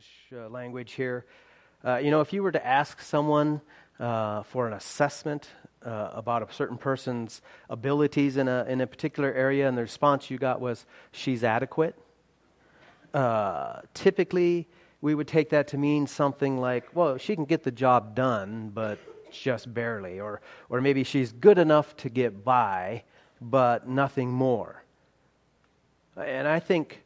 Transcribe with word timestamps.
English 0.00 0.44
uh, 0.46 0.48
language 0.48 0.92
here. 0.92 1.26
Uh, 1.84 1.96
you 1.96 2.10
know, 2.10 2.22
if 2.22 2.32
you 2.32 2.42
were 2.42 2.52
to 2.52 2.66
ask 2.66 3.02
someone 3.02 3.60
uh, 3.98 4.42
for 4.44 4.66
an 4.66 4.72
assessment 4.72 5.50
uh, 5.84 6.08
about 6.14 6.42
a 6.42 6.50
certain 6.54 6.78
person's 6.78 7.42
abilities 7.68 8.38
in 8.38 8.48
a, 8.48 8.64
in 8.66 8.80
a 8.80 8.86
particular 8.86 9.30
area, 9.34 9.68
and 9.68 9.76
the 9.76 9.82
response 9.82 10.30
you 10.30 10.38
got 10.38 10.58
was, 10.58 10.86
she's 11.12 11.44
adequate, 11.44 11.94
uh, 13.12 13.80
typically 13.92 14.66
we 15.02 15.14
would 15.14 15.28
take 15.28 15.50
that 15.50 15.68
to 15.68 15.76
mean 15.76 16.06
something 16.06 16.56
like, 16.56 16.88
well, 16.94 17.18
she 17.18 17.34
can 17.34 17.44
get 17.44 17.62
the 17.62 17.70
job 17.70 18.14
done, 18.14 18.70
but 18.72 18.98
just 19.30 19.74
barely. 19.74 20.18
Or, 20.18 20.40
or 20.70 20.80
maybe 20.80 21.04
she's 21.04 21.30
good 21.30 21.58
enough 21.58 21.94
to 21.98 22.08
get 22.08 22.42
by, 22.42 23.02
but 23.38 23.86
nothing 23.86 24.30
more. 24.30 24.82
And 26.16 26.48
I 26.48 26.58
think 26.58 27.02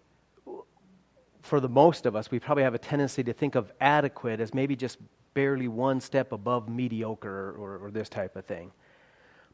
for 1.45 1.61
the 1.61 1.69
most 1.69 2.07
of 2.07 2.17
us, 2.17 2.31
we 2.31 2.39
probably 2.39 2.65
have 2.65 2.75
a 2.75 2.79
tendency 2.79 3.23
to 3.23 3.35
think 3.35 3.55
of 3.55 3.71
adequate 3.79 4.41
as 4.41 4.55
maybe 4.55 4.75
just 4.75 4.97
barely 5.35 5.69
one 5.69 6.01
step 6.01 6.33
above 6.33 6.71
mediocre 6.71 7.55
or, 7.59 7.77
or, 7.77 7.91
this 7.91 8.09
type 8.09 8.35
of 8.35 8.47
thing. 8.47 8.73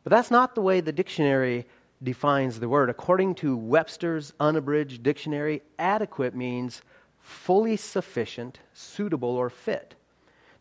But 0.04 0.10
that's 0.10 0.30
not 0.30 0.54
the 0.54 0.60
way 0.60 0.80
the 0.80 0.92
dictionary 0.92 1.66
defines 2.00 2.60
the 2.60 2.68
word. 2.68 2.90
According 2.90 3.34
to 3.36 3.56
Webster's 3.56 4.32
unabridged 4.38 5.02
dictionary, 5.02 5.62
adequate 5.80 6.32
means 6.32 6.82
fully 7.18 7.76
sufficient, 7.76 8.60
suitable, 8.72 9.30
or 9.30 9.50
fit. 9.50 9.96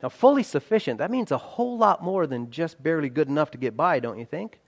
Now, 0.02 0.10
fully 0.10 0.44
sufficient, 0.44 0.98
that 0.98 1.12
means 1.12 1.32
a 1.32 1.38
whole 1.38 1.78
lot 1.78 2.04
more 2.04 2.26
than 2.26 2.50
just 2.50 2.82
barely 2.82 3.10
good 3.10 3.28
enough 3.28 3.52
to 3.52 3.60
get 3.60 3.78
by, 3.78 4.00
don't 4.00 4.18
you 4.18 4.26
think? 4.26 4.60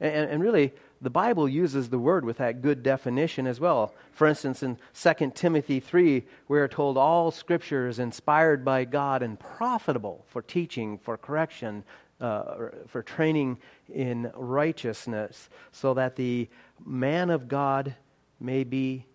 And, 0.00 0.28
and 0.28 0.42
really, 0.42 0.72
the 1.00 1.10
Bible 1.10 1.48
uses 1.48 1.88
the 1.88 1.98
word 1.98 2.24
with 2.24 2.38
that 2.38 2.60
good 2.60 2.82
definition 2.82 3.46
as 3.46 3.60
well. 3.60 3.94
For 4.12 4.26
instance, 4.26 4.62
in 4.62 4.78
2 4.94 5.32
Timothy 5.34 5.78
3, 5.78 6.24
we 6.48 6.58
are 6.58 6.66
told 6.66 6.98
all 6.98 7.30
scripture 7.30 7.88
is 7.88 8.00
inspired 8.00 8.64
by 8.64 8.84
God 8.84 9.22
and 9.22 9.38
profitable 9.38 10.24
for 10.28 10.42
teaching, 10.42 10.98
for 10.98 11.16
correction, 11.16 11.84
uh, 12.20 12.70
for 12.88 13.02
training 13.02 13.58
in 13.94 14.30
righteousness, 14.34 15.48
so 15.70 15.94
that 15.94 16.16
the 16.16 16.48
man 16.84 17.30
of 17.30 17.46
God 17.46 17.94
may 18.40 18.64
be 18.64 19.06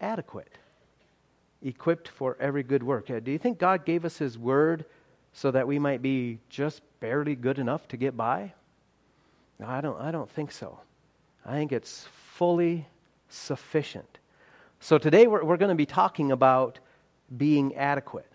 adequate, 0.00 0.56
equipped 1.62 2.08
for 2.08 2.38
every 2.40 2.62
good 2.62 2.82
work. 2.82 3.10
Uh, 3.10 3.20
do 3.20 3.30
you 3.30 3.38
think 3.38 3.58
God 3.58 3.84
gave 3.84 4.06
us 4.06 4.16
His 4.16 4.38
word 4.38 4.86
so 5.34 5.50
that 5.50 5.66
we 5.66 5.78
might 5.78 6.00
be 6.00 6.38
just 6.48 6.80
barely 7.00 7.34
good 7.34 7.58
enough 7.58 7.86
to 7.88 7.98
get 7.98 8.16
by? 8.16 8.54
No, 9.58 9.66
I 9.66 9.82
don't, 9.82 10.00
I 10.00 10.10
don't 10.10 10.30
think 10.30 10.52
so. 10.52 10.80
I 11.44 11.52
think 11.52 11.72
it's 11.72 12.06
fully 12.34 12.86
sufficient. 13.28 14.18
So 14.80 14.98
today 14.98 15.26
we're, 15.26 15.44
we're 15.44 15.56
going 15.56 15.70
to 15.70 15.74
be 15.74 15.86
talking 15.86 16.32
about 16.32 16.78
being 17.36 17.74
adequate. 17.76 18.30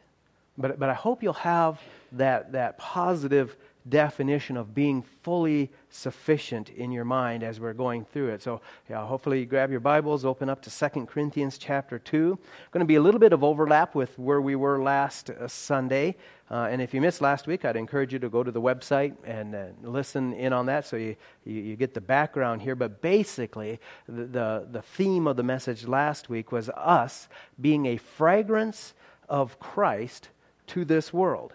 But, 0.57 0.79
but 0.79 0.89
I 0.89 0.93
hope 0.93 1.21
you'll 1.21 1.33
have 1.33 1.79
that, 2.13 2.51
that 2.53 2.77
positive 2.77 3.55
definition 3.89 4.57
of 4.57 4.73
being 4.73 5.01
fully 5.23 5.71
sufficient 5.89 6.69
in 6.69 6.91
your 6.91 7.05
mind 7.05 7.43
as 7.43 7.59
we're 7.59 7.73
going 7.73 8.05
through 8.05 8.29
it. 8.29 8.41
So, 8.41 8.61
yeah, 8.89 9.05
hopefully 9.05 9.39
you 9.39 9.45
grab 9.45 9.71
your 9.71 9.79
Bibles, 9.79 10.25
open 10.25 10.49
up 10.49 10.61
to 10.63 10.89
2 10.89 11.05
Corinthians 11.05 11.57
chapter 11.57 11.99
2. 11.99 12.37
Going 12.71 12.79
to 12.79 12.85
be 12.85 12.95
a 12.95 13.01
little 13.01 13.19
bit 13.19 13.33
of 13.33 13.43
overlap 13.43 13.95
with 13.95 14.17
where 14.17 14.41
we 14.41 14.55
were 14.55 14.81
last 14.81 15.29
uh, 15.29 15.47
Sunday. 15.47 16.15
Uh, 16.49 16.67
and 16.71 16.81
if 16.81 16.93
you 16.93 17.01
missed 17.01 17.21
last 17.21 17.45
week, 17.45 17.65
I'd 17.65 17.75
encourage 17.75 18.13
you 18.13 18.19
to 18.19 18.29
go 18.29 18.41
to 18.43 18.51
the 18.51 18.61
website 18.61 19.15
and 19.23 19.53
uh, 19.53 19.65
listen 19.83 20.33
in 20.33 20.53
on 20.53 20.65
that 20.67 20.85
so 20.85 20.95
you, 20.95 21.15
you, 21.45 21.61
you, 21.61 21.75
get 21.75 21.93
the 21.93 22.01
background 22.01 22.61
here. 22.61 22.75
But 22.75 23.01
basically, 23.01 23.79
the, 24.07 24.25
the, 24.25 24.67
the 24.71 24.81
theme 24.81 25.27
of 25.27 25.35
the 25.35 25.43
message 25.43 25.85
last 25.85 26.29
week 26.29 26.51
was 26.51 26.69
us 26.69 27.27
being 27.59 27.85
a 27.85 27.97
fragrance 27.97 28.93
of 29.27 29.59
Christ 29.59 30.29
to 30.67 30.85
this 30.85 31.11
world. 31.11 31.53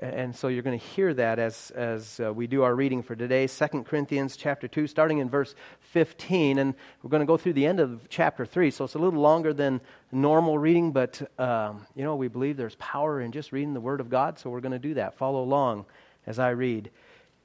And 0.00 0.34
so 0.34 0.48
you're 0.48 0.62
going 0.62 0.78
to 0.78 0.84
hear 0.84 1.12
that 1.12 1.38
as, 1.38 1.70
as 1.72 2.20
uh, 2.20 2.32
we 2.32 2.46
do 2.46 2.62
our 2.62 2.74
reading 2.74 3.02
for 3.02 3.14
today, 3.14 3.46
2 3.46 3.66
Corinthians 3.82 4.34
chapter 4.34 4.66
2, 4.66 4.86
starting 4.86 5.18
in 5.18 5.28
verse 5.28 5.54
15. 5.92 6.58
And 6.58 6.74
we're 7.02 7.10
going 7.10 7.20
to 7.20 7.26
go 7.26 7.36
through 7.36 7.52
the 7.52 7.66
end 7.66 7.80
of 7.80 8.08
chapter 8.08 8.46
3. 8.46 8.70
So 8.70 8.86
it's 8.86 8.94
a 8.94 8.98
little 8.98 9.20
longer 9.20 9.52
than 9.52 9.82
normal 10.10 10.56
reading, 10.56 10.92
but, 10.92 11.20
um, 11.38 11.86
you 11.94 12.02
know, 12.02 12.16
we 12.16 12.28
believe 12.28 12.56
there's 12.56 12.76
power 12.76 13.20
in 13.20 13.30
just 13.30 13.52
reading 13.52 13.74
the 13.74 13.80
Word 13.80 14.00
of 14.00 14.08
God. 14.08 14.38
So 14.38 14.48
we're 14.48 14.62
going 14.62 14.72
to 14.72 14.78
do 14.78 14.94
that. 14.94 15.18
Follow 15.18 15.42
along 15.42 15.84
as 16.26 16.38
I 16.38 16.48
read. 16.50 16.90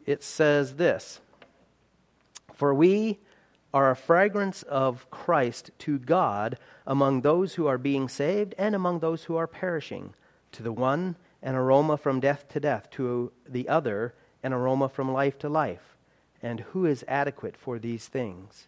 It 0.06 0.24
says 0.24 0.76
this 0.76 1.20
For 2.54 2.74
we 2.74 3.20
are 3.74 3.92
a 3.92 3.98
fragrance 3.98 4.64
of 4.64 5.10
Christ 5.12 5.72
to 5.80 6.00
God 6.00 6.58
among 6.88 7.20
those 7.20 7.56
who 7.56 7.68
are 7.68 7.78
being 7.78 8.08
saved 8.08 8.56
and 8.58 8.74
among 8.74 9.00
those 9.00 9.26
who 9.26 9.36
are 9.36 9.48
perishing. 9.48 10.14
To 10.54 10.64
the 10.64 10.72
one, 10.72 11.18
an 11.46 11.54
aroma 11.54 11.96
from 11.96 12.20
death 12.20 12.50
to 12.50 12.60
death, 12.60 12.90
to 12.90 13.32
the 13.48 13.70
other, 13.70 14.16
an 14.42 14.52
aroma 14.52 14.90
from 14.90 15.14
life 15.14 15.38
to 15.38 15.48
life. 15.48 15.96
And 16.42 16.60
who 16.60 16.86
is 16.86 17.06
adequate 17.08 17.56
for 17.56 17.78
these 17.78 18.08
things? 18.08 18.68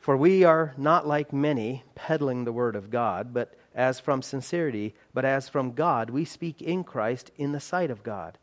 For 0.00 0.16
we 0.16 0.42
are 0.42 0.74
not 0.76 1.06
like 1.06 1.32
many 1.32 1.84
peddling 1.94 2.44
the 2.44 2.52
word 2.52 2.74
of 2.74 2.90
God, 2.90 3.32
but 3.32 3.54
as 3.76 4.00
from 4.00 4.22
sincerity, 4.22 4.94
but 5.14 5.24
as 5.24 5.48
from 5.48 5.72
God, 5.72 6.10
we 6.10 6.24
speak 6.24 6.60
in 6.60 6.82
Christ 6.82 7.30
in 7.36 7.52
the 7.52 7.60
sight 7.60 7.92
of 7.92 8.02
God. 8.02 8.36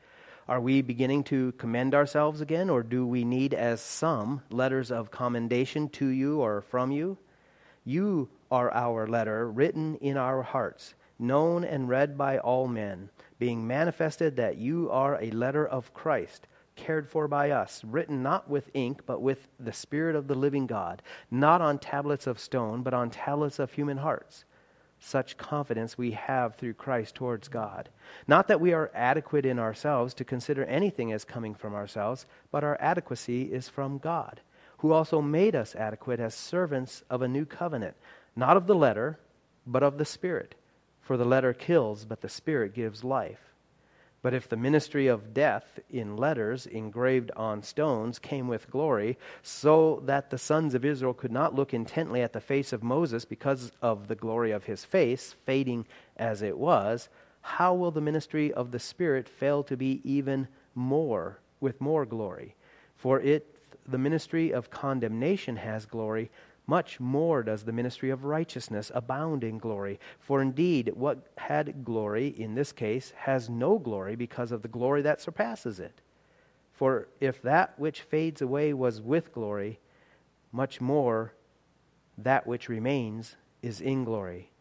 Are 0.47 0.61
we 0.61 0.81
beginning 0.81 1.25
to 1.25 1.51
commend 1.53 1.93
ourselves 1.93 2.39
again, 2.39 2.69
or 2.69 2.83
do 2.83 3.05
we 3.05 3.25
need, 3.25 3.53
as 3.53 3.81
some, 3.81 4.43
letters 4.49 4.91
of 4.91 5.11
commendation 5.11 5.89
to 5.89 6.07
you 6.07 6.39
or 6.39 6.61
from 6.61 6.91
you? 6.91 7.17
You 7.83 8.29
are 8.49 8.71
our 8.71 9.07
letter, 9.07 9.51
written 9.51 9.95
in 9.95 10.15
our 10.15 10.41
hearts, 10.41 10.93
known 11.19 11.63
and 11.63 11.89
read 11.89 12.17
by 12.17 12.37
all 12.37 12.67
men 12.67 13.09
being 13.39 13.67
manifested 13.67 14.35
that 14.35 14.57
you 14.57 14.89
are 14.89 15.21
a 15.21 15.31
letter 15.31 15.65
of 15.65 15.93
Christ, 15.93 16.47
cared 16.75 17.09
for 17.09 17.27
by 17.27 17.51
us, 17.51 17.83
written 17.83 18.23
not 18.23 18.49
with 18.49 18.69
ink, 18.73 19.01
but 19.05 19.21
with 19.21 19.47
the 19.59 19.73
Spirit 19.73 20.15
of 20.15 20.27
the 20.27 20.35
living 20.35 20.67
God, 20.67 21.01
not 21.29 21.61
on 21.61 21.79
tablets 21.79 22.27
of 22.27 22.39
stone, 22.39 22.81
but 22.81 22.93
on 22.93 23.09
tablets 23.09 23.59
of 23.59 23.73
human 23.73 23.97
hearts. 23.97 24.45
Such 24.99 25.37
confidence 25.37 25.97
we 25.97 26.11
have 26.11 26.55
through 26.55 26.73
Christ 26.73 27.13
towards 27.13 27.49
God. 27.49 27.89
Not 28.27 28.47
that 28.47 28.61
we 28.61 28.73
are 28.73 28.91
adequate 28.95 29.45
in 29.45 29.59
ourselves 29.59 30.15
to 30.15 30.25
consider 30.25 30.65
anything 30.65 31.11
as 31.11 31.23
coming 31.23 31.53
from 31.53 31.75
ourselves, 31.75 32.25
but 32.51 32.63
our 32.63 32.77
adequacy 32.81 33.43
is 33.53 33.69
from 33.69 33.99
God, 33.99 34.41
who 34.79 34.91
also 34.91 35.21
made 35.21 35.55
us 35.55 35.75
adequate 35.75 36.19
as 36.19 36.33
servants 36.33 37.03
of 37.09 37.21
a 37.21 37.27
new 37.27 37.45
covenant, 37.45 37.95
not 38.35 38.57
of 38.57 38.65
the 38.65 38.75
letter, 38.75 39.19
but 39.67 39.83
of 39.83 39.99
the 39.99 40.05
Spirit. 40.05 40.55
For 41.07 41.15
the 41.15 41.23
letter 41.23 41.53
kills, 41.53 42.03
but 42.03 42.19
the 42.19 42.27
Spirit 42.27 42.73
gives 42.73 43.01
life. 43.01 43.53
But 44.21 44.33
if 44.33 44.49
the 44.49 44.57
ministry 44.57 45.07
of 45.07 45.33
death 45.33 45.79
in 45.89 46.17
letters 46.17 46.65
engraved 46.65 47.31
on 47.37 47.63
stones 47.63 48.19
came 48.19 48.49
with 48.49 48.69
glory, 48.69 49.17
so 49.41 50.03
that 50.05 50.29
the 50.29 50.37
sons 50.37 50.73
of 50.73 50.83
Israel 50.83 51.13
could 51.13 51.31
not 51.31 51.55
look 51.55 51.73
intently 51.73 52.21
at 52.21 52.33
the 52.33 52.41
face 52.41 52.73
of 52.73 52.83
Moses 52.83 53.23
because 53.23 53.71
of 53.81 54.09
the 54.09 54.15
glory 54.15 54.51
of 54.51 54.65
his 54.65 54.83
face, 54.83 55.33
fading 55.45 55.85
as 56.17 56.41
it 56.41 56.57
was, 56.57 57.07
how 57.39 57.73
will 57.73 57.91
the 57.91 58.01
ministry 58.01 58.51
of 58.51 58.71
the 58.71 58.79
Spirit 58.79 59.29
fail 59.29 59.63
to 59.63 59.77
be 59.77 60.01
even 60.03 60.45
more, 60.75 61.39
with 61.61 61.79
more 61.79 62.05
glory? 62.05 62.53
For 62.97 63.21
it, 63.21 63.47
the 63.87 63.97
ministry 63.97 64.51
of 64.51 64.69
condemnation 64.69 65.55
has 65.55 65.85
glory, 65.85 66.29
much 66.67 66.99
more 66.99 67.43
does 67.43 67.63
the 67.63 67.71
ministry 67.71 68.09
of 68.09 68.25
righteousness 68.25 68.91
abound 68.93 69.43
in 69.43 69.57
glory. 69.57 69.99
For 70.19 70.41
indeed, 70.41 70.91
what 70.93 71.27
had 71.37 71.85
glory 71.85 72.27
in 72.27 72.55
this 72.55 72.73
case 72.73 73.13
has 73.15 73.49
no 73.49 73.79
glory 73.79 74.17
because 74.17 74.51
of 74.51 74.61
the 74.61 74.67
glory 74.67 75.01
that 75.03 75.21
surpasses 75.21 75.79
it. 75.79 76.01
For 76.73 77.07
if 77.21 77.41
that 77.41 77.79
which 77.79 78.01
fades 78.01 78.41
away 78.41 78.73
was 78.73 79.01
with 79.01 79.33
glory, 79.33 79.79
much 80.51 80.81
more 80.81 81.33
that 82.17 82.45
which 82.45 82.67
remains 82.67 83.37
is 83.61 83.79
in 83.79 84.03
glory. 84.03 84.51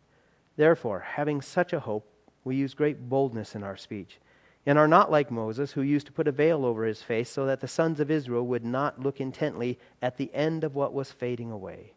Therefore, 0.56 1.00
having 1.00 1.42
such 1.42 1.72
a 1.72 1.80
hope, 1.80 2.08
we 2.44 2.54
use 2.54 2.72
great 2.74 3.08
boldness 3.08 3.56
in 3.56 3.64
our 3.64 3.76
speech, 3.76 4.18
and 4.64 4.78
are 4.78 4.88
not 4.88 5.10
like 5.10 5.30
Moses, 5.30 5.72
who 5.72 5.82
used 5.82 6.06
to 6.06 6.12
put 6.12 6.28
a 6.28 6.32
veil 6.32 6.64
over 6.64 6.84
his 6.84 7.02
face 7.02 7.30
so 7.30 7.46
that 7.46 7.60
the 7.60 7.68
sons 7.68 7.98
of 7.98 8.10
Israel 8.10 8.46
would 8.46 8.64
not 8.64 9.00
look 9.00 9.20
intently 9.20 9.78
at 10.00 10.16
the 10.16 10.32
end 10.32 10.64
of 10.64 10.74
what 10.74 10.94
was 10.94 11.12
fading 11.12 11.50
away. 11.50 11.92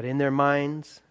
But 0.00 0.08
in 0.08 0.16
their 0.16 0.30
minds, 0.30 1.02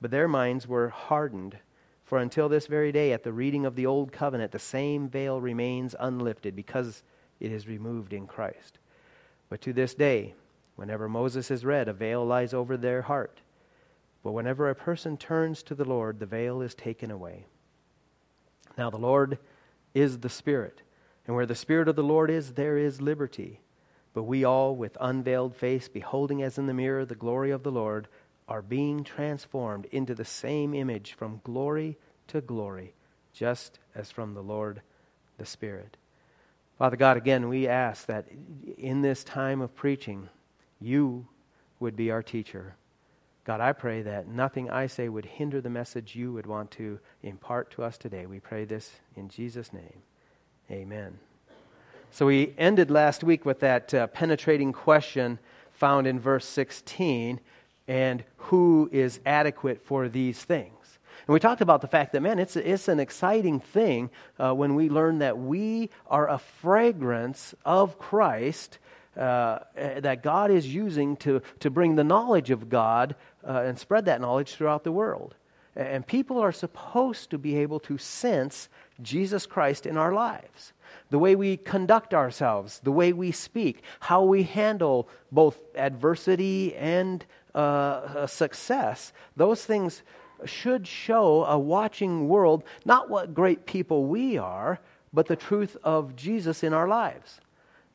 but 0.00 0.10
their 0.10 0.26
minds 0.26 0.66
were 0.66 0.88
hardened. 0.88 1.58
For 2.04 2.16
until 2.16 2.48
this 2.48 2.68
very 2.68 2.90
day, 2.90 3.12
at 3.12 3.22
the 3.22 3.34
reading 3.34 3.66
of 3.66 3.76
the 3.76 3.84
Old 3.84 4.12
Covenant, 4.12 4.50
the 4.50 4.58
same 4.58 5.10
veil 5.10 5.38
remains 5.38 5.94
unlifted 6.00 6.56
because 6.56 7.02
it 7.38 7.52
is 7.52 7.68
removed 7.68 8.14
in 8.14 8.26
Christ. 8.26 8.78
But 9.50 9.60
to 9.60 9.74
this 9.74 9.92
day, 9.92 10.32
whenever 10.74 11.06
Moses 11.06 11.50
is 11.50 11.66
read, 11.66 11.86
a 11.86 11.92
veil 11.92 12.24
lies 12.24 12.54
over 12.54 12.78
their 12.78 13.02
heart. 13.02 13.42
But 14.22 14.32
whenever 14.32 14.70
a 14.70 14.74
person 14.74 15.18
turns 15.18 15.62
to 15.64 15.74
the 15.74 15.84
Lord, 15.84 16.18
the 16.18 16.24
veil 16.24 16.62
is 16.62 16.74
taken 16.74 17.10
away. 17.10 17.44
Now, 18.78 18.88
the 18.88 18.96
Lord 18.96 19.36
is 19.92 20.20
the 20.20 20.30
Spirit, 20.30 20.80
and 21.26 21.36
where 21.36 21.44
the 21.44 21.54
Spirit 21.54 21.88
of 21.88 21.96
the 21.96 22.02
Lord 22.02 22.30
is, 22.30 22.54
there 22.54 22.78
is 22.78 23.02
liberty. 23.02 23.60
But 24.14 24.22
we 24.22 24.44
all, 24.44 24.74
with 24.74 24.96
unveiled 24.98 25.54
face, 25.54 25.88
beholding 25.88 26.42
as 26.42 26.56
in 26.56 26.66
the 26.66 26.72
mirror 26.72 27.04
the 27.04 27.14
glory 27.14 27.50
of 27.50 27.64
the 27.64 27.70
Lord, 27.70 28.08
are 28.50 28.60
being 28.60 29.04
transformed 29.04 29.86
into 29.92 30.14
the 30.14 30.24
same 30.24 30.74
image 30.74 31.12
from 31.12 31.40
glory 31.44 31.96
to 32.26 32.40
glory, 32.40 32.92
just 33.32 33.78
as 33.94 34.10
from 34.10 34.34
the 34.34 34.42
Lord 34.42 34.82
the 35.38 35.46
Spirit. 35.46 35.96
Father 36.76 36.96
God, 36.96 37.16
again, 37.16 37.48
we 37.48 37.68
ask 37.68 38.06
that 38.06 38.26
in 38.76 39.02
this 39.02 39.22
time 39.22 39.60
of 39.60 39.74
preaching, 39.76 40.28
you 40.80 41.26
would 41.78 41.94
be 41.94 42.10
our 42.10 42.22
teacher. 42.22 42.74
God, 43.44 43.60
I 43.60 43.72
pray 43.72 44.02
that 44.02 44.26
nothing 44.26 44.68
I 44.68 44.86
say 44.86 45.08
would 45.08 45.24
hinder 45.24 45.60
the 45.60 45.70
message 45.70 46.16
you 46.16 46.32
would 46.32 46.46
want 46.46 46.70
to 46.72 46.98
impart 47.22 47.70
to 47.72 47.84
us 47.84 47.96
today. 47.96 48.26
We 48.26 48.40
pray 48.40 48.64
this 48.64 48.90
in 49.14 49.28
Jesus' 49.28 49.72
name. 49.72 50.02
Amen. 50.70 51.18
So 52.10 52.26
we 52.26 52.54
ended 52.58 52.90
last 52.90 53.22
week 53.22 53.44
with 53.44 53.60
that 53.60 53.94
uh, 53.94 54.08
penetrating 54.08 54.72
question 54.72 55.38
found 55.72 56.06
in 56.06 56.18
verse 56.18 56.44
16 56.46 57.40
and 57.88 58.24
who 58.36 58.88
is 58.92 59.20
adequate 59.24 59.80
for 59.80 60.08
these 60.08 60.42
things. 60.42 60.74
And 61.26 61.34
we 61.34 61.40
talked 61.40 61.60
about 61.60 61.80
the 61.80 61.86
fact 61.86 62.12
that, 62.12 62.22
man, 62.22 62.38
it's, 62.38 62.56
it's 62.56 62.88
an 62.88 62.98
exciting 62.98 63.60
thing 63.60 64.10
uh, 64.38 64.52
when 64.52 64.74
we 64.74 64.88
learn 64.88 65.18
that 65.18 65.38
we 65.38 65.90
are 66.06 66.28
a 66.28 66.38
fragrance 66.38 67.54
of 67.64 67.98
Christ 67.98 68.78
uh, 69.16 69.58
that 69.76 70.22
God 70.22 70.50
is 70.50 70.72
using 70.72 71.16
to, 71.18 71.42
to 71.58 71.70
bring 71.70 71.96
the 71.96 72.04
knowledge 72.04 72.50
of 72.50 72.68
God 72.68 73.16
uh, 73.46 73.62
and 73.64 73.78
spread 73.78 74.04
that 74.06 74.20
knowledge 74.20 74.54
throughout 74.54 74.84
the 74.84 74.92
world. 74.92 75.34
And 75.76 76.06
people 76.06 76.38
are 76.38 76.52
supposed 76.52 77.30
to 77.30 77.38
be 77.38 77.56
able 77.58 77.80
to 77.80 77.98
sense 77.98 78.68
Jesus 79.02 79.46
Christ 79.46 79.86
in 79.86 79.96
our 79.96 80.12
lives. 80.12 80.72
The 81.10 81.18
way 81.18 81.36
we 81.36 81.56
conduct 81.56 82.14
ourselves, 82.14 82.80
the 82.82 82.92
way 82.92 83.12
we 83.12 83.30
speak, 83.30 83.82
how 84.00 84.22
we 84.22 84.42
handle 84.42 85.08
both 85.30 85.58
adversity 85.74 86.74
and 86.74 87.24
uh, 87.54 88.26
success, 88.26 89.12
those 89.36 89.64
things 89.64 90.02
should 90.44 90.86
show 90.86 91.44
a 91.44 91.58
watching 91.58 92.28
world 92.28 92.64
not 92.84 93.10
what 93.10 93.34
great 93.34 93.66
people 93.66 94.06
we 94.06 94.38
are, 94.38 94.80
but 95.12 95.26
the 95.26 95.36
truth 95.36 95.76
of 95.82 96.16
Jesus 96.16 96.62
in 96.62 96.72
our 96.72 96.88
lives. 96.88 97.40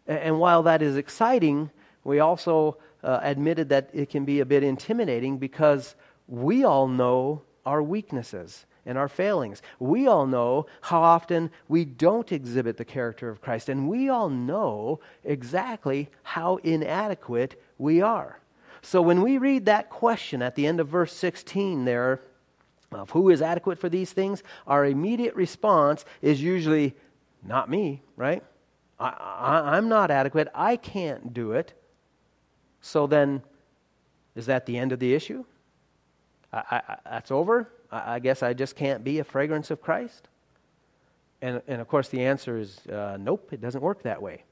And 0.07 0.39
while 0.39 0.63
that 0.63 0.81
is 0.81 0.97
exciting, 0.97 1.71
we 2.03 2.19
also 2.19 2.77
uh, 3.03 3.19
admitted 3.23 3.69
that 3.69 3.89
it 3.93 4.09
can 4.09 4.25
be 4.25 4.39
a 4.39 4.45
bit 4.45 4.63
intimidating 4.63 5.37
because 5.37 5.95
we 6.27 6.63
all 6.63 6.87
know 6.87 7.41
our 7.65 7.81
weaknesses 7.81 8.65
and 8.85 8.97
our 8.97 9.07
failings. 9.07 9.61
We 9.79 10.07
all 10.07 10.27
know 10.27 10.67
how 10.81 11.01
often 11.01 11.49
we 11.67 11.85
don't 11.85 12.31
exhibit 12.31 12.77
the 12.77 12.85
character 12.85 13.29
of 13.29 13.41
Christ, 13.41 13.69
and 13.69 13.89
we 13.89 14.09
all 14.09 14.29
know 14.29 14.99
exactly 15.23 16.09
how 16.21 16.57
inadequate 16.57 17.59
we 17.79 18.01
are. 18.01 18.39
So 18.85 19.01
when 19.01 19.23
we 19.23 19.39
read 19.39 19.65
that 19.65 19.89
question 19.89 20.43
at 20.43 20.53
the 20.53 20.67
end 20.67 20.79
of 20.79 20.87
verse 20.87 21.11
16 21.11 21.85
there, 21.85 22.21
of 22.91 23.09
who 23.09 23.31
is 23.31 23.41
adequate 23.41 23.79
for 23.79 23.89
these 23.89 24.13
things, 24.13 24.43
our 24.67 24.85
immediate 24.85 25.35
response 25.35 26.05
is 26.21 26.41
usually, 26.41 26.93
not 27.43 27.67
me, 27.67 28.03
right? 28.15 28.43
I, 28.99 29.75
am 29.75 29.89
not 29.89 30.11
adequate. 30.11 30.49
I 30.53 30.77
can't 30.77 31.33
do 31.33 31.53
it. 31.53 31.73
So 32.79 33.07
then, 33.07 33.41
is 34.35 34.45
that 34.45 34.67
the 34.67 34.77
end 34.77 34.91
of 34.91 34.99
the 34.99 35.15
issue? 35.15 35.45
I, 36.53 36.81
I, 36.87 36.97
that's 37.05 37.31
over? 37.31 37.71
I, 37.91 38.19
guess 38.19 38.43
I 38.43 38.53
just 38.53 38.75
can't 38.75 39.03
be 39.03 39.17
a 39.17 39.23
fragrance 39.23 39.71
of 39.71 39.81
Christ? 39.81 40.27
And, 41.41 41.59
and 41.67 41.81
of 41.81 41.87
course, 41.87 42.09
the 42.09 42.23
answer 42.23 42.59
is 42.59 42.85
uh, 42.85 43.17
nope, 43.19 43.49
it 43.51 43.61
doesn't 43.61 43.81
work 43.81 44.03
that 44.03 44.21
way. 44.21 44.43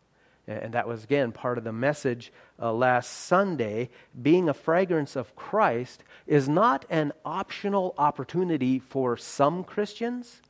And 0.45 0.73
that 0.73 0.87
was, 0.87 1.05
again, 1.05 1.31
part 1.31 1.57
of 1.57 1.63
the 1.63 1.71
message 1.71 2.33
uh, 2.61 2.73
last 2.73 3.09
Sunday. 3.09 3.89
Being 4.21 4.49
a 4.49 4.53
fragrance 4.53 5.15
of 5.15 5.35
Christ 5.35 6.03
is 6.27 6.49
not 6.49 6.85
an 6.89 7.13
optional 7.23 7.93
opportunity 7.97 8.79
for 8.79 9.15
some 9.15 9.63
Christians, 9.63 10.41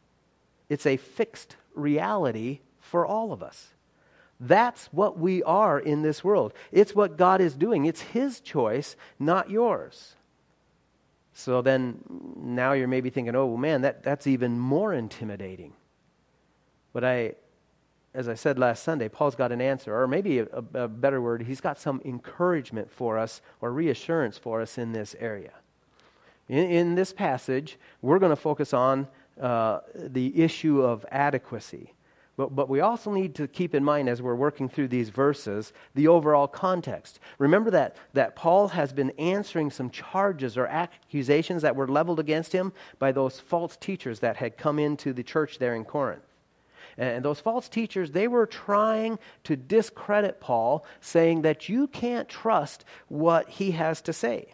it's 0.70 0.86
a 0.86 0.98
fixed 0.98 1.56
reality 1.76 2.60
for 2.80 3.06
all 3.06 3.32
of 3.32 3.44
us. 3.44 3.70
That's 4.40 4.88
what 4.88 5.18
we 5.18 5.44
are 5.44 5.80
in 5.80 6.02
this 6.02 6.24
world. 6.24 6.54
It's 6.72 6.96
what 6.96 7.18
God 7.18 7.40
is 7.40 7.56
doing. 7.56 7.86
It's 7.86 8.02
His 8.02 8.40
choice, 8.40 8.96
not 9.20 9.50
yours. 9.50 10.16
So 11.34 11.62
then 11.62 12.00
now 12.38 12.74
you're 12.74 12.88
maybe 12.88 13.10
thinking, 13.10 13.36
oh 13.36 13.58
man, 13.58 13.82
that, 13.82 14.04
that's 14.04 14.28
even 14.28 14.60
more 14.60 14.94
intimidating. 14.94 15.74
But 16.94 17.04
I, 17.04 17.36
as 18.14 18.30
I 18.30 18.36
said 18.36 18.60
last 18.60 18.84
Sunday, 18.84 19.10
Paul's 19.10 19.36
got 19.36 19.52
an 19.52 19.62
answer, 19.62 19.96
or 19.96 20.08
maybe 20.08 20.40
a, 20.40 20.48
a, 20.74 20.88
better 20.88 21.22
word, 21.22 21.44
he's 21.44 21.62
got 21.62 21.80
some 21.80 22.00
encouragement 22.06 22.92
for 22.92 23.18
us 23.18 23.42
or 23.60 23.72
reassurance 23.72 24.38
for 24.38 24.62
us 24.62 24.78
in 24.78 24.92
this 24.92 25.16
area. 25.20 25.52
In, 26.48 26.70
in 26.70 26.96
this 26.96 27.12
passage, 27.12 27.78
we're 28.02 28.20
going 28.20 28.30
to 28.30 28.36
focus 28.36 28.74
on 28.74 29.08
uh, 29.42 29.80
the 29.96 30.40
issue 30.40 30.82
of 30.82 31.06
adequacy. 31.12 31.94
But, 32.36 32.56
but 32.56 32.68
we 32.68 32.80
also 32.80 33.12
need 33.12 33.36
to 33.36 33.48
keep 33.48 33.76
in 33.76 33.84
mind 33.84 34.10
as 34.10 34.22
we're 34.22 34.36
working 34.36 34.68
through 34.68 34.88
these 34.88 35.10
verses 35.10 35.72
the 35.94 36.08
overall 36.08 36.48
context. 36.48 37.20
Remember 37.38 37.70
that, 37.72 37.96
that 38.14 38.36
Paul 38.36 38.70
has 38.70 38.92
been 38.92 39.12
answering 39.20 39.70
some 39.70 39.92
charges 39.92 40.58
or 40.58 40.66
accusations 40.66 41.62
that 41.62 41.76
were 41.76 41.88
leveled 41.88 42.20
against 42.20 42.52
him 42.52 42.74
by 42.98 43.12
those 43.12 43.40
false 43.40 43.76
teachers 43.78 44.20
that 44.20 44.38
had 44.38 44.58
come 44.58 44.80
into 44.80 45.14
the 45.14 45.24
church 45.24 45.60
there 45.60 45.76
in 45.76 45.86
Corinth. 45.86 46.24
And 46.98 47.24
those 47.24 47.40
false 47.40 47.70
teachers, 47.70 48.12
they 48.12 48.28
were 48.28 48.46
trying 48.46 49.20
to 49.46 49.56
discredit 49.56 50.40
Paul, 50.40 50.86
saying 51.02 51.42
that 51.42 51.70
you 51.70 51.88
can't 51.88 52.30
trust 52.30 52.86
what 53.08 53.50
he 53.50 53.72
has 53.72 54.02
to 54.02 54.14
say. 54.14 54.54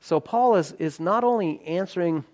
So 0.00 0.20
Paul 0.20 0.56
is, 0.56 0.72
is 0.72 1.00
not 1.00 1.24
only 1.24 1.60
answering 1.62 2.24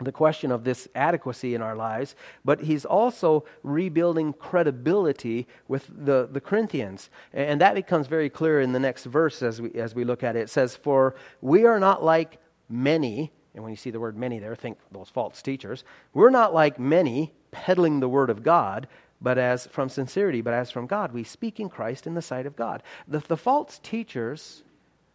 the 0.00 0.12
question 0.12 0.50
of 0.50 0.64
this 0.64 0.88
adequacy 0.94 1.54
in 1.54 1.62
our 1.62 1.76
lives, 1.76 2.16
but 2.44 2.62
he's 2.62 2.84
also 2.84 3.44
rebuilding 3.62 4.32
credibility 4.32 5.46
with 5.68 5.88
the, 5.88 6.28
the 6.30 6.40
Corinthians. 6.40 7.10
And 7.32 7.60
that 7.60 7.74
becomes 7.74 8.08
very 8.08 8.28
clear 8.28 8.60
in 8.60 8.72
the 8.72 8.80
next 8.80 9.04
verse 9.04 9.42
as 9.42 9.60
we, 9.60 9.70
as 9.72 9.94
we 9.94 10.04
look 10.04 10.22
at 10.22 10.36
it. 10.36 10.40
It 10.40 10.50
says, 10.50 10.74
For 10.74 11.14
we 11.40 11.64
are 11.64 11.78
not 11.78 12.02
like 12.02 12.38
many, 12.68 13.32
and 13.54 13.62
when 13.62 13.70
you 13.70 13.76
see 13.76 13.90
the 13.90 14.00
word 14.00 14.16
many 14.16 14.40
there, 14.40 14.56
think 14.56 14.78
those 14.90 15.08
false 15.08 15.40
teachers. 15.42 15.84
We're 16.12 16.30
not 16.30 16.52
like 16.52 16.78
many 16.78 17.32
peddling 17.54 18.00
the 18.00 18.08
word 18.08 18.28
of 18.28 18.42
God, 18.42 18.88
but 19.22 19.38
as 19.38 19.66
from 19.68 19.88
sincerity, 19.88 20.42
but 20.42 20.52
as 20.52 20.70
from 20.70 20.86
God. 20.86 21.12
We 21.12 21.24
speak 21.24 21.60
in 21.60 21.70
Christ 21.70 22.06
in 22.06 22.14
the 22.14 22.20
sight 22.20 22.44
of 22.44 22.56
God. 22.56 22.82
The, 23.08 23.20
the 23.20 23.36
false 23.36 23.80
teachers 23.82 24.64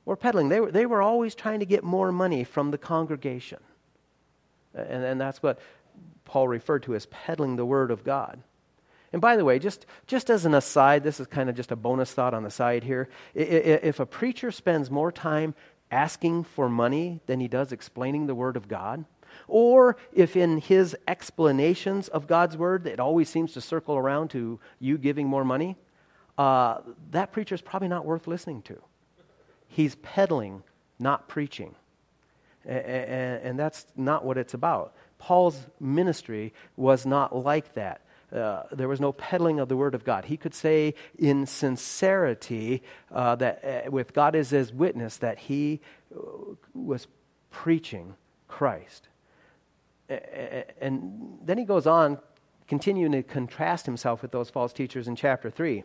were 0.06 0.16
peddling, 0.16 0.50
they 0.50 0.60
were, 0.60 0.72
they 0.72 0.86
were 0.88 1.02
always 1.02 1.36
trying 1.36 1.60
to 1.60 1.66
get 1.66 1.84
more 1.84 2.12
money 2.12 2.44
from 2.44 2.72
the 2.72 2.78
congregation. 2.78 3.60
And, 4.74 5.04
and 5.04 5.22
that's 5.22 5.44
what 5.44 5.60
Paul 6.26 6.48
referred 6.48 6.84
to 6.84 6.96
as 6.96 7.06
peddling 7.08 7.58
the 7.58 7.66
word 7.66 7.92
of 7.92 8.04
God. 8.04 8.42
And 9.12 9.22
by 9.22 9.36
the 9.36 9.46
way, 9.46 9.60
just, 9.60 9.86
just 10.08 10.30
as 10.30 10.46
an 10.46 10.54
aside, 10.54 11.04
this 11.04 11.20
is 11.20 11.28
kind 11.28 11.50
of 11.50 11.56
just 11.56 11.72
a 11.72 11.76
bonus 11.76 12.14
thought 12.14 12.34
on 12.34 12.44
the 12.44 12.52
side 12.52 12.84
here. 12.84 13.10
If 13.34 14.00
a 14.00 14.06
preacher 14.06 14.52
spends 14.52 14.90
more 14.90 15.12
time 15.12 15.56
asking 15.92 16.44
for 16.44 16.70
money 16.70 17.20
than 17.26 17.40
he 17.40 17.48
does 17.48 17.72
explaining 17.72 18.28
the 18.28 18.36
Word 18.36 18.56
of 18.56 18.68
God, 18.68 19.06
or 19.48 19.98
if 20.14 20.36
in 20.36 20.60
his 20.60 20.96
explanations 21.08 22.08
of 22.08 22.28
God's 22.28 22.58
Word 22.58 22.88
it 22.88 23.00
always 23.00 23.30
seems 23.30 23.54
to 23.54 23.62
circle 23.62 23.96
around 23.96 24.30
to 24.32 24.60
you 24.80 24.98
giving 24.98 25.28
more 25.28 25.46
money, 25.46 25.78
uh, 26.38 26.80
that 27.12 27.32
preacher 27.32 27.56
is 27.56 27.62
probably 27.62 27.88
not 27.88 28.06
worth 28.06 28.28
listening 28.28 28.62
to. 28.64 28.82
He's 29.68 29.96
peddling, 29.96 30.64
not 30.98 31.28
preaching. 31.28 31.76
And, 32.66 33.42
and 33.44 33.60
that's 33.60 33.86
not 33.96 34.26
what 34.26 34.38
it's 34.38 34.54
about. 34.54 34.94
Paul's 35.18 35.68
ministry 35.80 36.54
was 36.76 37.06
not 37.06 37.36
like 37.36 37.74
that. 37.76 38.02
Uh, 38.32 38.64
there 38.72 38.88
was 38.88 39.00
no 39.00 39.12
peddling 39.12 39.60
of 39.60 39.70
the 39.70 39.76
word 39.76 39.96
of 39.96 40.04
God. 40.04 40.26
He 40.26 40.38
could 40.38 40.54
say 40.54 40.94
in 41.18 41.46
sincerity 41.46 42.84
uh, 43.12 43.36
that 43.36 43.66
uh, 43.88 43.92
with 43.92 44.14
God 44.14 44.36
as 44.36 44.52
his 44.52 44.72
witness 44.72 45.18
that 45.18 45.40
he 45.40 45.82
uh, 46.16 46.20
was 46.74 47.08
preaching 47.50 48.16
Christ. 48.48 49.08
And 50.10 51.38
then 51.44 51.58
he 51.58 51.66
goes 51.66 51.88
on, 51.88 52.20
continuing 52.68 53.12
to 53.12 53.24
contrast 53.24 53.86
himself 53.86 54.22
with 54.22 54.32
those 54.32 54.50
false 54.50 54.74
teachers 54.74 55.08
in 55.08 55.16
chapter 55.16 55.50
3. 55.50 55.84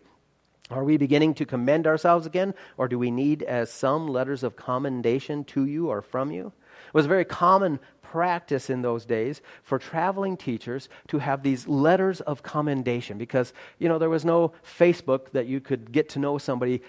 Are 0.70 0.84
we 0.84 0.96
beginning 0.96 1.34
to 1.34 1.44
commend 1.44 1.86
ourselves 1.86 2.24
again, 2.26 2.54
or 2.78 2.88
do 2.88 2.98
we 2.98 3.10
need 3.10 3.42
as 3.42 3.70
some 3.70 4.08
letters 4.08 4.42
of 4.42 4.56
commendation 4.56 5.44
to 5.44 5.66
you 5.66 5.88
or 5.88 6.00
from 6.00 6.32
you? 6.32 6.52
It 6.88 6.94
was 6.94 7.04
a 7.04 7.08
very 7.08 7.26
common 7.26 7.80
practice 8.02 8.70
in 8.70 8.80
those 8.80 9.04
days 9.04 9.42
for 9.62 9.78
traveling 9.78 10.36
teachers 10.36 10.88
to 11.08 11.18
have 11.18 11.42
these 11.42 11.68
letters 11.68 12.20
of 12.22 12.42
commendation 12.42 13.18
because, 13.18 13.52
you 13.78 13.88
know, 13.88 13.98
there 13.98 14.08
was 14.08 14.24
no 14.24 14.52
Facebook 14.62 15.32
that 15.32 15.46
you 15.46 15.60
could 15.60 15.92
get 15.92 16.08
to 16.10 16.18
know 16.18 16.38
somebody 16.38 16.80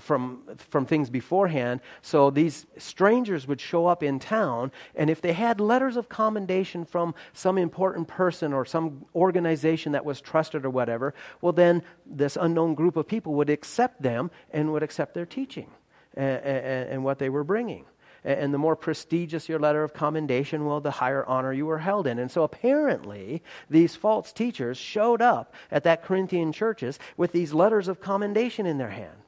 from, 0.00 0.42
from 0.56 0.86
things 0.86 1.10
beforehand. 1.10 1.80
So 2.02 2.30
these 2.30 2.66
strangers 2.78 3.46
would 3.46 3.60
show 3.60 3.86
up 3.86 4.02
in 4.02 4.18
town, 4.18 4.72
and 4.94 5.10
if 5.10 5.20
they 5.20 5.32
had 5.32 5.60
letters 5.60 5.96
of 5.96 6.08
commendation 6.08 6.84
from 6.84 7.14
some 7.32 7.58
important 7.58 8.08
person 8.08 8.52
or 8.52 8.64
some 8.64 9.06
organization 9.14 9.92
that 9.92 10.04
was 10.04 10.20
trusted 10.20 10.64
or 10.64 10.70
whatever, 10.70 11.14
well, 11.40 11.52
then 11.52 11.82
this 12.06 12.36
unknown 12.40 12.74
group 12.74 12.96
of 12.96 13.06
people 13.06 13.34
would 13.34 13.50
accept 13.50 14.02
them 14.02 14.30
and 14.50 14.72
would 14.72 14.82
accept 14.82 15.14
their 15.14 15.26
teaching 15.26 15.70
and, 16.14 16.42
and, 16.42 16.90
and 16.90 17.04
what 17.04 17.18
they 17.18 17.28
were 17.28 17.44
bringing. 17.44 17.84
And 18.24 18.54
the 18.54 18.58
more 18.58 18.74
prestigious 18.74 19.50
your 19.50 19.58
letter 19.58 19.84
of 19.84 19.92
commendation, 19.92 20.64
well, 20.64 20.80
the 20.80 20.90
higher 20.90 21.26
honor 21.26 21.52
you 21.52 21.66
were 21.66 21.78
held 21.78 22.06
in. 22.06 22.18
And 22.18 22.30
so 22.30 22.42
apparently, 22.42 23.42
these 23.68 23.96
false 23.96 24.32
teachers 24.32 24.78
showed 24.78 25.20
up 25.20 25.54
at 25.70 25.84
that 25.84 26.02
Corinthian 26.02 26.50
churches 26.50 26.98
with 27.18 27.32
these 27.32 27.52
letters 27.52 27.86
of 27.86 28.00
commendation 28.00 28.64
in 28.64 28.78
their 28.78 28.90
hand. 28.90 29.23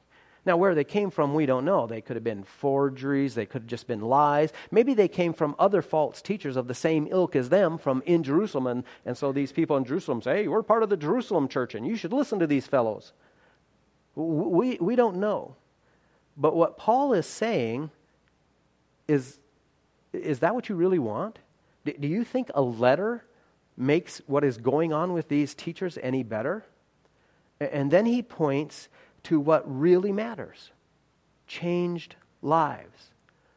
Now, 0.47 0.55
where 0.55 0.73
they 0.73 0.85
came 0.85 1.11
from, 1.11 1.33
we 1.33 1.45
don't 1.45 1.65
know. 1.65 1.87
They 1.87 1.99
could 1.99 2.15
have 2.15 2.23
been 2.23 2.45
forgeries, 2.45 3.35
they 3.35 3.45
could 3.45 3.63
have 3.63 3.69
just 3.69 3.85
been 3.85 3.99
lies. 3.99 4.53
Maybe 4.71 4.93
they 4.93 5.09
came 5.09 5.33
from 5.33 5.55
other 5.59 5.81
false 5.81 6.21
teachers 6.21 6.55
of 6.55 6.69
the 6.69 6.73
same 6.73 7.05
ilk 7.11 7.35
as 7.35 7.49
them 7.49 7.77
from 7.77 8.01
in 8.05 8.23
Jerusalem. 8.23 8.65
And, 8.65 8.83
and 9.05 9.17
so 9.17 9.33
these 9.33 9.51
people 9.51 9.75
in 9.75 9.83
Jerusalem 9.83 10.21
say, 10.21 10.43
hey, 10.43 10.47
we're 10.47 10.63
part 10.63 10.83
of 10.83 10.89
the 10.89 10.95
Jerusalem 10.95 11.49
church, 11.49 11.75
and 11.75 11.85
you 11.85 11.97
should 11.97 12.13
listen 12.13 12.39
to 12.39 12.47
these 12.47 12.65
fellows. 12.65 13.11
We, 14.15 14.77
we 14.79 14.95
don't 14.95 15.17
know. 15.17 15.57
But 16.37 16.55
what 16.55 16.77
Paul 16.77 17.11
is 17.11 17.25
saying 17.25 17.91
is 19.09 19.39
is 20.13 20.39
that 20.39 20.55
what 20.55 20.69
you 20.69 20.75
really 20.75 20.97
want? 20.97 21.39
Do 21.83 22.07
you 22.07 22.23
think 22.23 22.49
a 22.55 22.61
letter 22.61 23.25
makes 23.75 24.21
what 24.25 24.45
is 24.45 24.57
going 24.57 24.93
on 24.93 25.11
with 25.11 25.27
these 25.27 25.53
teachers 25.53 25.97
any 26.01 26.23
better? 26.23 26.65
And 27.59 27.91
then 27.91 28.05
he 28.05 28.21
points 28.21 28.87
to 29.27 29.41
what 29.41 29.63
really 29.67 30.13
matters 30.13 30.71
changed 31.47 32.15
lives. 32.41 33.11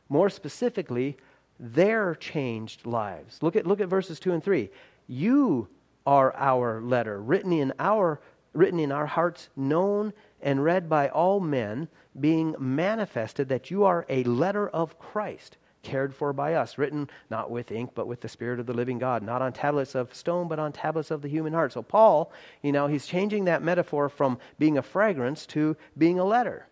More 0.09 0.29
specifically, 0.29 1.17
their 1.61 2.17
changed 2.17 2.87
lives. 2.87 3.41
Look 3.41 3.55
at, 3.55 3.69
look 3.69 3.81
at 3.81 3.87
verses 3.87 4.19
2 4.19 4.33
and 4.33 4.43
3. 4.43 4.69
You 5.07 5.69
are 6.05 6.35
our 6.35 6.81
letter, 6.81 7.23
written 7.23 7.53
in 7.53 7.73
our, 7.79 8.21
written 8.53 8.81
in 8.81 8.91
our 8.91 9.07
hearts, 9.07 9.49
known 9.55 10.13
and 10.43 10.65
read 10.65 10.89
by 10.89 11.09
all 11.09 11.39
men, 11.39 11.87
being 12.19 12.57
manifested 12.59 13.49
that 13.49 13.71
you 13.71 13.85
are 13.85 14.05
a 14.09 14.25
letter 14.25 14.69
of 14.69 14.99
Christ 14.99 15.57
cared 15.83 16.15
for 16.15 16.33
by 16.33 16.55
us, 16.55 16.79
written 16.79 17.09
not 17.31 17.51
with 17.51 17.73
ink, 17.73 17.93
but 17.95 18.07
with 18.07 18.21
the 18.21 18.29
Spirit 18.29 18.61
of 18.61 18.67
the 18.67 18.75
living 18.75 18.99
God, 18.99 19.23
not 19.23 19.43
on 19.43 19.53
tablets 19.53 19.95
of 19.95 20.15
stone, 20.15 20.49
but 20.49 20.59
on 20.59 20.73
tablets 20.73 21.11
of 21.11 21.23
the 21.23 21.29
human 21.29 21.53
heart. 21.53 21.73
So, 21.73 21.83
Paul, 21.83 22.33
you 22.63 22.73
know, 22.73 22.87
he's 22.87 23.07
changing 23.07 23.45
that 23.45 23.63
metaphor 23.63 24.09
from 24.09 24.39
being 24.59 24.77
a 24.77 24.83
fragrance 24.83 25.47
to 25.47 25.77
being 25.97 26.19
a 26.19 26.25
letter. 26.25 26.67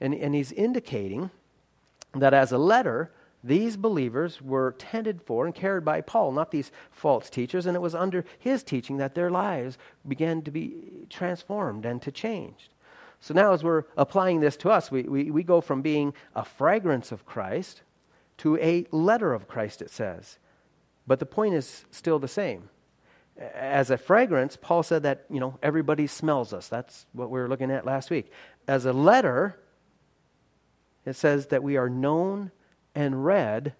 And, 0.00 0.14
and 0.14 0.34
he's 0.34 0.52
indicating 0.52 1.30
that 2.14 2.34
as 2.34 2.52
a 2.52 2.58
letter, 2.58 3.10
these 3.42 3.76
believers 3.76 4.40
were 4.40 4.74
tended 4.78 5.20
for 5.22 5.44
and 5.44 5.54
cared 5.54 5.84
by 5.84 6.00
Paul, 6.00 6.32
not 6.32 6.50
these 6.50 6.72
false 6.90 7.28
teachers. 7.28 7.66
And 7.66 7.76
it 7.76 7.80
was 7.80 7.94
under 7.94 8.24
his 8.38 8.62
teaching 8.62 8.96
that 8.96 9.14
their 9.14 9.30
lives 9.30 9.76
began 10.08 10.42
to 10.42 10.50
be 10.50 11.06
transformed 11.10 11.84
and 11.84 12.00
to 12.02 12.10
change. 12.10 12.70
So 13.20 13.32
now, 13.32 13.52
as 13.52 13.62
we're 13.62 13.84
applying 13.96 14.40
this 14.40 14.56
to 14.58 14.70
us, 14.70 14.90
we, 14.90 15.02
we, 15.04 15.30
we 15.30 15.42
go 15.42 15.60
from 15.60 15.80
being 15.80 16.12
a 16.34 16.44
fragrance 16.44 17.12
of 17.12 17.24
Christ 17.24 17.82
to 18.38 18.56
a 18.58 18.86
letter 18.90 19.32
of 19.32 19.48
Christ, 19.48 19.82
it 19.82 19.90
says. 19.90 20.38
But 21.06 21.18
the 21.18 21.26
point 21.26 21.54
is 21.54 21.84
still 21.90 22.18
the 22.18 22.28
same. 22.28 22.68
As 23.36 23.90
a 23.90 23.98
fragrance, 23.98 24.56
Paul 24.60 24.82
said 24.82 25.02
that, 25.02 25.24
you 25.28 25.40
know, 25.40 25.58
everybody 25.62 26.06
smells 26.06 26.52
us. 26.52 26.68
That's 26.68 27.06
what 27.12 27.30
we 27.30 27.40
were 27.40 27.48
looking 27.48 27.70
at 27.70 27.84
last 27.84 28.10
week. 28.10 28.30
As 28.68 28.86
a 28.86 28.92
letter, 28.92 29.58
it 31.04 31.14
says 31.16 31.48
that 31.48 31.62
we 31.62 31.76
are 31.76 31.90
known 31.90 32.52
and 32.94 33.24
read 33.24 33.74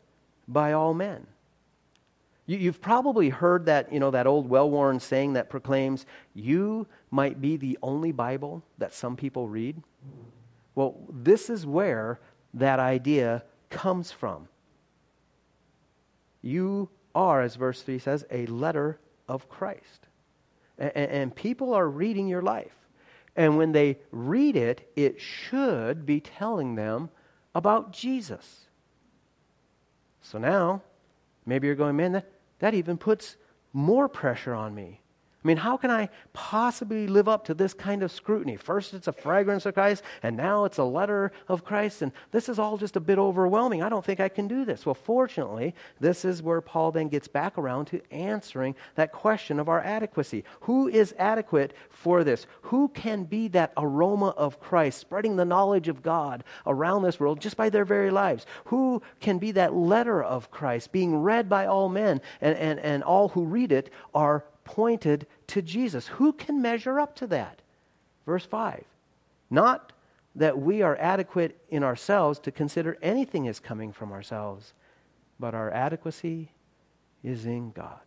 by 0.48 0.72
all 0.72 0.92
men. 0.92 1.26
You, 2.46 2.66
have 2.66 2.82
probably 2.82 3.30
heard 3.30 3.64
that, 3.66 3.90
you 3.90 3.98
know, 3.98 4.10
that 4.10 4.26
old 4.26 4.50
well-worn 4.50 5.00
saying 5.00 5.32
that 5.32 5.48
proclaims, 5.48 6.04
you 6.34 6.86
might 7.10 7.40
be 7.40 7.56
the 7.56 7.78
only 7.82 8.12
Bible 8.12 8.62
that 8.76 8.92
some 8.92 9.16
people 9.16 9.48
read. 9.48 9.82
Well, 10.74 10.96
this 11.08 11.48
is 11.48 11.64
where 11.64 12.20
that 12.52 12.80
idea 12.80 13.44
comes 13.70 14.10
from. 14.12 14.48
You 16.42 16.90
are, 17.14 17.42
as 17.42 17.56
verse 17.56 17.82
3 17.82 17.98
says, 17.98 18.24
a 18.30 18.46
letter 18.46 18.98
of 19.28 19.48
Christ. 19.48 20.06
And, 20.78 20.92
and, 20.96 21.34
people 21.34 21.72
are 21.72 21.88
reading 21.88 22.26
your 22.26 22.42
life. 22.42 22.74
And 23.36 23.56
when 23.56 23.72
they 23.72 23.98
read 24.10 24.56
it, 24.56 24.90
it 24.96 25.20
should 25.20 26.04
be 26.04 26.20
telling 26.20 26.74
them 26.74 27.10
about 27.54 27.92
Jesus. 27.92 28.66
So 30.20 30.38
now, 30.38 30.82
maybe 31.46 31.66
you're 31.66 31.76
going, 31.76 31.96
man, 31.96 32.12
that, 32.12 32.30
that 32.58 32.74
even 32.74 32.98
puts 32.98 33.36
more 33.72 34.08
pressure 34.08 34.54
on 34.54 34.74
me. 34.74 35.00
I 35.44 35.48
mean, 35.48 35.58
how 35.58 35.76
can 35.76 35.90
I 35.90 36.08
possibly 36.32 37.06
live 37.06 37.28
up 37.28 37.44
to 37.46 37.54
this 37.54 37.74
kind 37.74 38.02
of 38.02 38.10
scrutiny? 38.10 38.56
First, 38.56 38.94
it's 38.94 39.08
a 39.08 39.12
fragrance 39.12 39.66
of 39.66 39.74
Christ, 39.74 40.02
and 40.22 40.38
now 40.38 40.64
it's 40.64 40.78
a 40.78 40.84
letter 40.84 41.32
of 41.48 41.66
Christ, 41.66 42.00
and 42.00 42.12
this 42.30 42.48
is 42.48 42.58
all 42.58 42.78
just 42.78 42.96
a 42.96 43.00
bit 43.00 43.18
overwhelming. 43.18 43.82
I 43.82 43.90
don't 43.90 44.02
think 44.02 44.20
I 44.20 44.30
can 44.30 44.48
do 44.48 44.64
this. 44.64 44.86
Well, 44.86 44.94
fortunately, 44.94 45.74
this 46.00 46.24
is 46.24 46.42
where 46.42 46.62
Paul 46.62 46.92
then 46.92 47.08
gets 47.08 47.28
back 47.28 47.58
around 47.58 47.86
to 47.86 48.00
answering 48.10 48.74
that 48.94 49.12
question 49.12 49.60
of 49.60 49.68
our 49.68 49.80
adequacy. 49.82 50.44
Who 50.60 50.88
is 50.88 51.14
adequate 51.18 51.74
for 51.90 52.24
this? 52.24 52.46
Who 52.62 52.88
can 52.88 53.24
be 53.24 53.48
that 53.48 53.74
aroma 53.76 54.28
of 54.28 54.60
Christ, 54.60 54.98
spreading 54.98 55.36
the 55.36 55.44
knowledge 55.44 55.88
of 55.88 56.02
God 56.02 56.42
around 56.66 57.02
this 57.02 57.20
world 57.20 57.40
just 57.40 57.58
by 57.58 57.68
their 57.68 57.84
very 57.84 58.10
lives? 58.10 58.46
Who 58.66 59.02
can 59.20 59.36
be 59.36 59.52
that 59.52 59.74
letter 59.74 60.22
of 60.22 60.50
Christ 60.50 60.90
being 60.90 61.16
read 61.16 61.50
by 61.50 61.66
all 61.66 61.90
men, 61.90 62.22
and, 62.40 62.56
and, 62.56 62.80
and 62.80 63.02
all 63.02 63.28
who 63.28 63.44
read 63.44 63.72
it 63.72 63.90
are 64.14 64.42
pointed 64.64 65.26
to 65.48 65.62
Jesus. 65.62 66.08
Who 66.08 66.32
can 66.32 66.60
measure 66.60 66.98
up 66.98 67.14
to 67.16 67.26
that? 67.28 67.60
Verse 68.26 68.44
5. 68.44 68.84
Not 69.50 69.92
that 70.34 70.58
we 70.58 70.82
are 70.82 70.96
adequate 70.96 71.58
in 71.68 71.84
ourselves 71.84 72.38
to 72.40 72.50
consider 72.50 72.98
anything 73.00 73.46
as 73.46 73.60
coming 73.60 73.92
from 73.92 74.12
ourselves, 74.12 74.72
but 75.38 75.54
our 75.54 75.70
adequacy 75.70 76.50
is 77.22 77.46
in 77.46 77.70
God. 77.70 78.00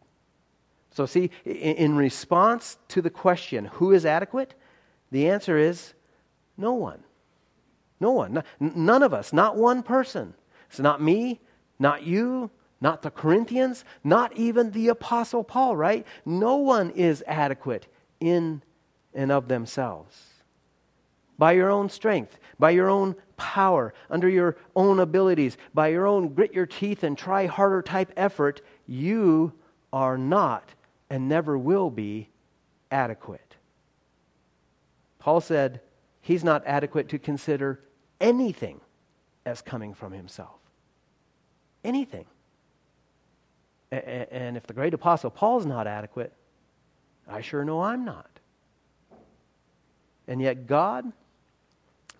So, 0.91 1.05
see, 1.05 1.29
in 1.45 1.95
response 1.95 2.77
to 2.89 3.01
the 3.01 3.09
question, 3.09 3.65
who 3.65 3.91
is 3.91 4.05
adequate? 4.05 4.55
The 5.11 5.29
answer 5.29 5.57
is 5.57 5.93
no 6.57 6.73
one. 6.73 7.03
No 7.99 8.11
one. 8.11 8.43
None 8.59 9.03
of 9.03 9.13
us. 9.13 9.31
Not 9.31 9.55
one 9.55 9.83
person. 9.83 10.33
It's 10.69 10.79
not 10.79 11.01
me, 11.01 11.39
not 11.79 12.03
you, 12.03 12.49
not 12.79 13.01
the 13.01 13.11
Corinthians, 13.11 13.83
not 14.03 14.35
even 14.37 14.71
the 14.71 14.87
Apostle 14.89 15.43
Paul, 15.43 15.75
right? 15.75 16.05
No 16.25 16.57
one 16.57 16.91
is 16.91 17.23
adequate 17.27 17.87
in 18.19 18.61
and 19.13 19.31
of 19.31 19.47
themselves. 19.47 20.15
By 21.37 21.53
your 21.53 21.69
own 21.69 21.89
strength, 21.89 22.37
by 22.59 22.71
your 22.71 22.89
own 22.89 23.15
power, 23.35 23.93
under 24.09 24.27
your 24.29 24.57
own 24.75 24.99
abilities, 24.99 25.57
by 25.73 25.89
your 25.89 26.07
own 26.07 26.29
grit 26.29 26.53
your 26.53 26.65
teeth 26.65 27.03
and 27.03 27.17
try 27.17 27.45
harder 27.45 27.81
type 27.81 28.11
effort, 28.17 28.61
you 28.87 29.53
are 29.93 30.17
not 30.17 30.69
and 31.09 31.29
never 31.29 31.57
will 31.57 31.89
be 31.89 32.29
adequate. 32.91 33.55
Paul 35.19 35.41
said 35.41 35.81
he's 36.21 36.43
not 36.43 36.63
adequate 36.65 37.09
to 37.09 37.19
consider 37.19 37.79
anything 38.19 38.81
as 39.45 39.61
coming 39.61 39.93
from 39.93 40.11
himself. 40.11 40.59
Anything. 41.83 42.25
And 43.91 44.57
if 44.57 44.67
the 44.67 44.73
great 44.73 44.93
apostle 44.93 45.29
Paul's 45.29 45.65
not 45.65 45.87
adequate, 45.87 46.33
I 47.27 47.41
sure 47.41 47.63
know 47.63 47.81
I'm 47.81 48.03
not. 48.03 48.29
And 50.27 50.41
yet 50.41 50.67
God 50.67 51.11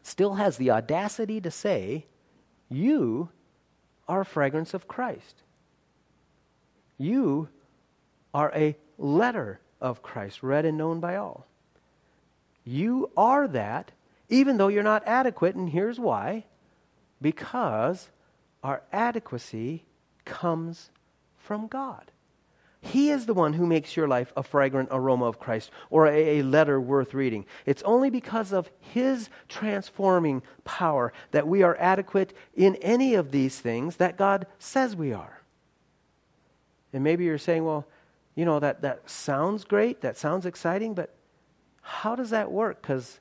still 0.02 0.36
has 0.36 0.58
the 0.58 0.72
audacity 0.72 1.42
to 1.42 1.52
say, 1.52 2.06
You 2.70 3.30
are 4.08 4.22
a 4.22 4.26
fragrance 4.26 4.74
of 4.74 4.88
Christ. 4.88 5.44
You 6.98 7.50
are 8.34 8.52
a 8.56 8.78
letter 8.98 9.60
of 9.82 10.02
Christ, 10.02 10.42
read 10.42 10.66
and 10.66 10.78
known 10.78 11.00
by 11.00 11.18
all. 11.18 11.48
You 12.64 13.12
are 13.16 13.48
that, 13.50 13.92
even 14.30 14.58
though 14.58 14.68
you're 14.68 14.84
not 14.84 15.04
adequate, 15.06 15.56
and 15.56 15.70
here's 15.70 16.00
why 16.00 16.46
because 17.22 18.10
our 18.64 18.84
adequacy 18.92 19.84
comes 20.26 20.90
from 21.48 21.68
God. 21.68 22.12
He 22.82 23.10
is 23.10 23.26
the 23.26 23.34
one 23.34 23.54
who 23.54 23.66
makes 23.66 23.96
your 23.96 24.08
life 24.08 24.34
a 24.36 24.44
fragrant 24.44 24.90
aroma 24.92 25.26
of 25.26 25.40
Christ 25.40 25.72
or 25.90 26.06
a, 26.06 26.40
a, 26.40 26.44
letter 26.44 26.80
worth 26.80 27.14
reading. 27.14 27.46
It's 27.66 27.82
only 27.84 28.10
because 28.10 28.52
of 28.52 28.70
His 28.80 29.30
transforming 29.48 30.44
power 30.66 31.14
that 31.32 31.48
we 31.48 31.64
are 31.64 31.76
adequate 31.80 32.34
in 32.54 32.76
any 32.76 33.16
of 33.16 33.32
these 33.32 33.60
things 33.60 33.96
that 33.96 34.18
God 34.18 34.46
says 34.60 34.96
we 34.96 35.14
are. 35.14 35.42
And 36.94 37.04
maybe 37.04 37.24
you're 37.24 37.38
saying, 37.38 37.66
well, 37.66 37.88
you 38.36 38.46
know, 38.46 38.60
that, 38.60 38.82
that 38.82 39.10
sounds 39.10 39.64
great, 39.64 40.02
that 40.02 40.18
sounds 40.18 40.46
exciting, 40.46 40.94
but 40.94 41.16
how 41.82 42.16
does 42.16 42.30
that 42.30 42.52
work? 42.52 42.82
Because 42.82 43.20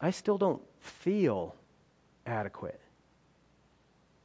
I 0.00 0.10
still 0.10 0.38
don't 0.38 0.62
feel 0.80 1.56
adequate. 2.26 2.80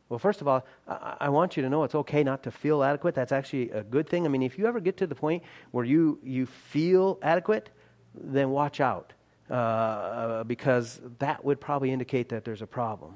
Well, 0.09 0.19
first 0.19 0.41
of 0.41 0.47
all, 0.47 0.65
I, 0.87 1.29
want 1.29 1.57
you 1.57 1.63
to 1.63 1.69
know 1.69 1.83
it's 1.83 1.95
okay 1.95 2.23
not 2.23 2.43
to 2.43 2.51
feel 2.51 2.83
adequate. 2.83 3.15
That's 3.15 3.31
actually 3.31 3.71
a 3.71 3.83
good 3.83 4.07
thing. 4.07 4.25
I 4.25 4.29
mean, 4.29 4.43
if 4.43 4.59
you 4.59 4.67
ever 4.67 4.79
get 4.79 4.97
to 4.97 5.07
the 5.07 5.15
point 5.15 5.43
where 5.71 5.85
you, 5.85 6.19
you 6.23 6.45
feel 6.45 7.17
adequate, 7.23 7.69
then 8.13 8.51
watch 8.51 8.79
out 8.79 9.13
uh, 9.49 10.43
because 10.43 11.01
that 11.19 11.43
would 11.43 11.59
probably 11.59 11.91
indicate 11.91 12.29
that 12.29 12.45
there's 12.45 12.61
a 12.61 12.67
problem. 12.67 13.15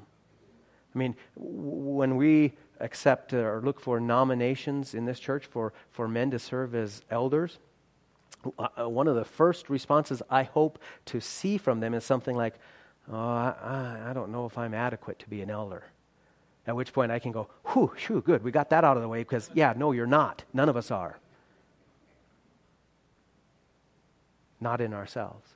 I 0.94 0.98
mean, 0.98 1.14
when 1.36 2.16
we 2.16 2.54
accept 2.80 3.32
or 3.32 3.60
look 3.62 3.80
for 3.80 4.00
nominations 4.00 4.94
in 4.94 5.04
this 5.04 5.20
church 5.20 5.46
for, 5.46 5.72
for 5.90 6.08
men 6.08 6.30
to 6.30 6.38
serve 6.38 6.74
as 6.74 7.02
elders, 7.10 7.58
uh, 8.58 8.88
one 8.88 9.08
of 9.08 9.16
the 9.16 9.24
first 9.24 9.68
responses 9.68 10.22
I 10.30 10.44
hope 10.44 10.78
to 11.06 11.20
see 11.20 11.58
from 11.58 11.80
them 11.80 11.94
is 11.94 12.04
something 12.04 12.36
like, 12.36 12.54
oh, 13.10 13.16
I, 13.16 14.06
I 14.08 14.12
don't 14.12 14.30
know 14.30 14.46
if 14.46 14.56
I'm 14.56 14.74
adequate 14.74 15.18
to 15.20 15.28
be 15.28 15.42
an 15.42 15.50
elder. 15.50 15.84
At 16.68 16.76
which 16.76 16.92
point 16.92 17.10
I 17.10 17.18
can 17.18 17.32
go, 17.32 17.48
whew, 17.72 17.92
shoo, 17.96 18.20
good, 18.20 18.44
we 18.44 18.50
got 18.50 18.68
that 18.70 18.84
out 18.84 18.98
of 18.98 19.02
the 19.02 19.08
way 19.08 19.20
because, 19.20 19.50
yeah, 19.54 19.72
no, 19.74 19.92
you're 19.92 20.06
not. 20.06 20.44
None 20.52 20.68
of 20.68 20.76
us 20.76 20.90
are. 20.90 21.18
Not 24.60 24.82
in 24.82 24.92
ourselves. 24.92 25.48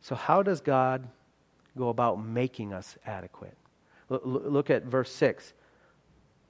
So, 0.00 0.14
how 0.14 0.44
does 0.44 0.60
God 0.60 1.08
go 1.76 1.88
about 1.88 2.24
making 2.24 2.72
us 2.72 2.96
adequate? 3.04 3.56
L- 4.12 4.20
look 4.22 4.70
at 4.70 4.84
verse 4.84 5.10
6. 5.10 5.54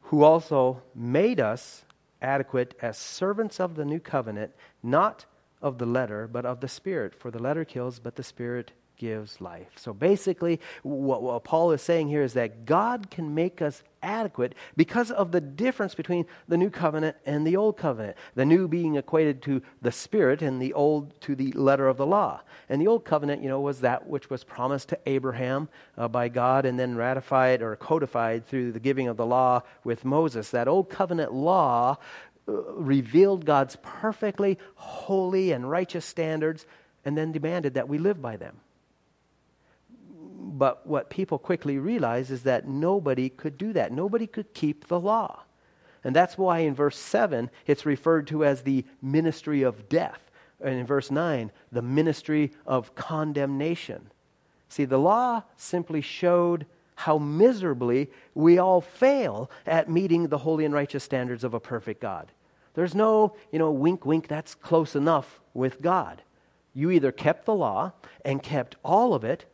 Who 0.03 0.23
also 0.23 0.83
made 0.95 1.41
us 1.41 1.87
adequate 2.21 2.75
as 2.83 2.99
servants 2.99 3.59
of 3.59 3.77
the 3.77 3.87
new 3.87 4.01
covenant, 4.01 4.53
not 4.83 5.25
of 5.63 5.79
the 5.79 5.87
letter, 5.87 6.29
but 6.29 6.45
of 6.45 6.61
the 6.61 6.69
Spirit. 6.69 7.15
For 7.15 7.31
the 7.31 7.39
letter 7.39 7.65
kills, 7.65 7.99
but 7.99 8.17
the 8.17 8.23
Spirit 8.23 8.73
gives 8.97 9.41
life. 9.41 9.69
So 9.77 9.93
basically, 9.93 10.61
what, 10.83 11.23
what, 11.23 11.45
Paul 11.45 11.73
is 11.73 11.83
saying 11.83 12.09
here 12.09 12.23
is 12.23 12.35
that 12.35 12.65
God 12.65 13.11
can 13.11 13.35
make 13.35 13.61
us 13.61 13.83
adequate 14.03 14.55
because 14.77 15.11
of 15.11 15.33
the 15.33 15.41
difference 15.41 15.95
between 15.95 16.27
the 16.49 16.57
new 16.57 16.71
covenant 16.71 17.17
and 17.27 17.47
the 17.47 17.57
old 17.57 17.77
covenant. 17.77 18.17
The 18.35 18.45
new 18.45 18.69
being 18.69 18.97
equated 18.97 19.43
to 19.43 19.63
the 19.83 19.93
Spirit 19.93 20.43
and 20.43 20.61
the 20.61 20.73
old 20.73 21.21
to 21.23 21.35
the 21.35 21.53
letter 21.53 21.89
of 21.89 21.97
the 21.97 22.07
law. 22.07 22.41
And 22.69 22.81
the 22.81 22.87
old 22.87 23.05
covenant, 23.05 23.43
you 23.43 23.49
know, 23.49 23.61
was 23.61 23.81
that 23.81 24.07
which 24.07 24.31
was 24.31 24.45
promised 24.45 24.89
to 24.91 24.99
Abraham 25.07 25.69
uh, 25.97 26.09
by 26.09 26.29
God 26.29 26.65
and 26.65 26.79
then 26.79 26.97
ratified 26.97 27.63
or 27.63 27.77
codified 27.77 28.47
through 28.47 28.73
the 28.73 28.81
giving 28.81 29.09
of 29.09 29.17
the 29.17 29.27
law 29.27 29.63
with 29.85 30.05
Moses. 30.05 30.51
That 30.51 30.69
old 30.69 30.89
covenant 30.89 31.33
law 31.33 31.99
uh, 32.49 32.53
revealed 32.75 33.45
God's 33.45 33.77
perfectly 33.83 34.59
holy 34.77 35.53
and 35.53 35.69
righteous 35.69 36.05
standards 36.05 36.65
and 37.05 37.17
then 37.17 37.33
demanded 37.33 37.75
that 37.75 37.89
we 37.89 37.99
live 37.99 38.21
by 38.21 38.37
them 38.37 38.57
but 40.47 40.87
what 40.87 41.11
people 41.11 41.39
quickly 41.39 41.79
realize 41.79 42.31
is 42.31 42.45
that 42.45 42.69
nobody 42.69 43.29
could 43.29 43.59
do 43.59 43.73
that. 43.73 43.93
Nobody 43.93 44.27
could 44.27 44.55
keep 44.55 44.87
the 44.87 45.01
law. 45.01 45.43
And 46.05 46.15
that's 46.15 46.39
why 46.39 46.61
in 46.61 46.75
verse 46.75 46.97
7, 46.97 47.51
it's 47.67 47.85
referred 47.85 48.29
to 48.29 48.45
as 48.45 48.63
the 48.63 48.85
ministry 49.03 49.63
of 49.63 49.89
death. 49.89 50.31
And 50.61 50.75
in 50.75 50.87
verse 50.87 51.11
9, 51.11 51.51
the 51.73 51.83
ministry 51.83 52.53
of 52.65 52.95
condemnation. 52.95 54.11
See, 54.69 54.85
the 54.85 54.99
law 54.99 55.43
simply 55.57 56.01
showed 56.01 56.67
how 56.95 57.19
miserably 57.19 58.11
we 58.35 58.59
all 58.59 58.81
fail 58.81 59.51
at 59.67 59.91
meeting 59.91 60.29
the 60.29 60.39
holy 60.39 60.65
and 60.65 60.73
righteous 60.73 61.05
standards 61.05 61.45
of 61.45 61.55
a 61.55 61.61
perfect 61.61 62.01
God. 62.01 62.33
There's 62.75 62.95
no, 62.95 63.35
you 63.51 63.59
know, 63.59 63.71
wink, 63.71 64.07
wink, 64.07 64.29
that's 64.29 64.55
close 64.55 64.95
enough 64.95 65.41
with 65.55 65.83
God. 65.83 66.23
You 66.73 66.91
either 66.91 67.11
kept 67.11 67.47
the 67.47 67.55
law 67.55 67.93
and 68.25 68.43
kept 68.43 68.77
all 68.85 69.15
of 69.15 69.25
it, 69.25 69.47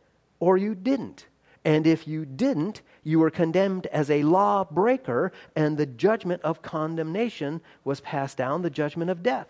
or 0.43 0.57
you 0.57 0.75
didn't. 0.75 1.25
And 1.63 1.87
if 1.87 2.05
you 2.05 2.25
didn't, 2.25 2.81
you 3.01 3.17
were 3.17 3.29
condemned 3.29 3.87
as 3.87 4.11
a 4.11 4.23
lawbreaker, 4.23 5.31
and 5.55 5.77
the 5.77 5.85
judgment 5.85 6.41
of 6.41 6.61
condemnation 6.61 7.61
was 7.85 8.01
passed 8.01 8.35
down, 8.35 8.61
the 8.61 8.69
judgment 8.69 9.09
of 9.09 9.23
death. 9.23 9.47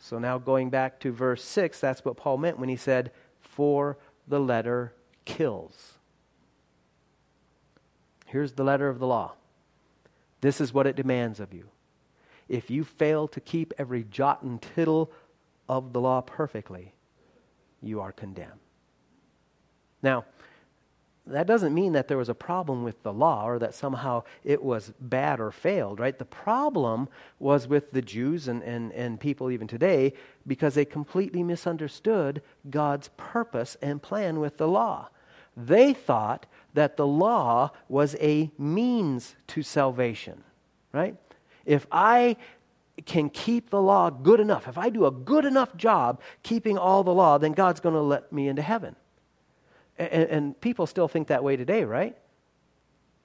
So 0.00 0.18
now 0.18 0.38
going 0.38 0.70
back 0.70 0.98
to 1.00 1.12
verse 1.12 1.44
6, 1.44 1.78
that's 1.78 2.04
what 2.04 2.16
Paul 2.16 2.38
meant 2.38 2.58
when 2.58 2.68
he 2.68 2.74
said, 2.74 3.12
For 3.38 3.96
the 4.26 4.40
letter 4.40 4.92
kills. 5.24 5.98
Here's 8.26 8.54
the 8.54 8.64
letter 8.64 8.88
of 8.88 8.98
the 8.98 9.06
law. 9.06 9.34
This 10.40 10.60
is 10.60 10.74
what 10.74 10.88
it 10.88 10.96
demands 10.96 11.38
of 11.38 11.54
you. 11.54 11.68
If 12.48 12.70
you 12.70 12.82
fail 12.82 13.28
to 13.28 13.40
keep 13.40 13.72
every 13.78 14.02
jot 14.02 14.42
and 14.42 14.60
tittle 14.60 15.12
of 15.68 15.92
the 15.92 16.00
law 16.00 16.22
perfectly, 16.22 16.92
you 17.80 18.00
are 18.00 18.10
condemned. 18.10 18.63
Now, 20.04 20.26
that 21.26 21.46
doesn't 21.46 21.72
mean 21.72 21.94
that 21.94 22.08
there 22.08 22.18
was 22.18 22.28
a 22.28 22.34
problem 22.34 22.84
with 22.84 23.02
the 23.02 23.12
law 23.12 23.48
or 23.48 23.58
that 23.58 23.74
somehow 23.74 24.24
it 24.44 24.62
was 24.62 24.92
bad 25.00 25.40
or 25.40 25.50
failed, 25.50 25.98
right? 25.98 26.18
The 26.18 26.26
problem 26.26 27.08
was 27.38 27.66
with 27.66 27.92
the 27.92 28.02
Jews 28.02 28.46
and, 28.46 28.62
and, 28.62 28.92
and 28.92 29.18
people 29.18 29.50
even 29.50 29.66
today 29.66 30.12
because 30.46 30.74
they 30.74 30.84
completely 30.84 31.42
misunderstood 31.42 32.42
God's 32.68 33.08
purpose 33.16 33.78
and 33.80 34.02
plan 34.02 34.38
with 34.38 34.58
the 34.58 34.68
law. 34.68 35.08
They 35.56 35.94
thought 35.94 36.44
that 36.74 36.98
the 36.98 37.06
law 37.06 37.70
was 37.88 38.16
a 38.20 38.50
means 38.58 39.36
to 39.46 39.62
salvation, 39.62 40.44
right? 40.92 41.16
If 41.64 41.86
I 41.90 42.36
can 43.06 43.30
keep 43.30 43.70
the 43.70 43.80
law 43.80 44.10
good 44.10 44.40
enough, 44.40 44.68
if 44.68 44.76
I 44.76 44.90
do 44.90 45.06
a 45.06 45.10
good 45.10 45.46
enough 45.46 45.74
job 45.74 46.20
keeping 46.42 46.76
all 46.76 47.02
the 47.02 47.14
law, 47.14 47.38
then 47.38 47.52
God's 47.52 47.80
going 47.80 47.94
to 47.94 48.02
let 48.02 48.30
me 48.30 48.48
into 48.48 48.60
heaven. 48.60 48.96
And, 49.98 50.24
and, 50.24 50.60
people 50.60 50.86
still 50.86 51.06
think 51.06 51.28
that 51.28 51.44
way 51.44 51.56
today, 51.56 51.84
right? 51.84 52.16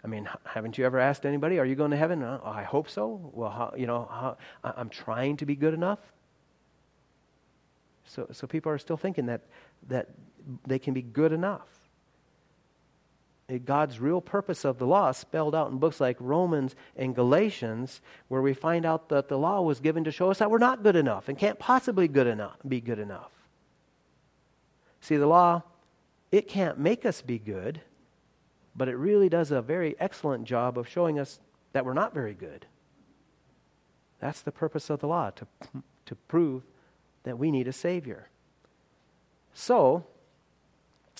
I 0.04 0.08
mean, 0.08 0.30
haven't 0.46 0.78
you 0.78 0.86
ever 0.86 1.00
asked 1.00 1.26
anybody, 1.26 1.58
"Are 1.60 1.66
you 1.66 1.76
going 1.76 1.92
to 1.92 1.98
heaven?" 1.98 2.22
Oh, 2.24 2.42
I 2.44 2.64
hope 2.64 2.90
so. 2.90 3.32
Well, 3.34 3.50
how, 3.50 3.74
you 3.76 3.88
know, 3.88 4.08
how, 4.10 4.38
I'm 4.64 4.90
trying 4.90 5.38
to 5.38 5.46
be 5.46 5.56
good 5.56 5.74
enough. 5.74 6.00
So, 8.06 8.28
so 8.32 8.48
people 8.48 8.72
are 8.72 8.78
still 8.78 8.98
thinking 8.98 9.26
that 9.26 9.42
that 9.88 10.10
they 10.66 10.80
can 10.80 10.94
be 10.94 11.02
good 11.02 11.32
enough. 11.32 11.68
Eh, 13.50 13.58
God's 13.58 14.00
real 14.00 14.22
purpose 14.22 14.64
of 14.64 14.78
the 14.78 14.86
law 14.86 15.12
spelled 15.12 15.56
out 15.56 15.72
in 15.72 15.80
books 15.80 16.00
like 16.00 16.18
Romans 16.20 16.76
and 16.96 17.16
Galatians, 17.16 18.02
where 18.28 18.42
we 18.42 18.54
find 18.54 18.86
out 18.86 19.10
that 19.10 19.28
the 19.28 19.38
law 19.38 19.62
was 19.62 19.80
given 19.80 20.04
to 20.04 20.12
show 20.12 20.30
us 20.30 20.40
that 20.40 20.52
we're 20.52 20.60
not 20.60 20.84
good 20.84 20.96
enough 20.96 21.28
and 21.28 21.38
can't 21.38 21.60
possibly 21.60 22.08
good 22.08 22.28
enough, 22.28 22.58
be 22.68 22.80
good 22.80 23.00
enough. 23.00 23.32
See, 25.02 25.18
the 25.18 25.28
law 25.28 25.64
it 26.32 26.48
can't 26.48 26.78
make 26.78 27.06
us 27.06 27.22
be 27.22 27.40
good, 27.40 27.82
but 28.76 28.88
it 28.88 28.96
really 28.96 29.30
does 29.30 29.52
a 29.52 29.62
very 29.62 29.96
excellent 30.00 30.46
job 30.46 30.78
of 30.78 30.88
showing 30.88 31.20
us 31.20 31.40
that 31.74 31.86
we're 31.86 31.94
not 31.94 32.14
very 32.14 32.34
good. 32.34 32.66
That's 34.20 34.42
the 34.42 34.52
purpose 34.52 34.90
of 34.90 35.00
the 35.00 35.08
law, 35.08 35.32
to, 35.32 35.48
to 36.06 36.16
prove 36.16 36.64
that 37.24 37.38
we 37.38 37.52
need 37.52 37.68
a 37.68 37.74
Savior. 37.74 38.30
So, 39.54 40.06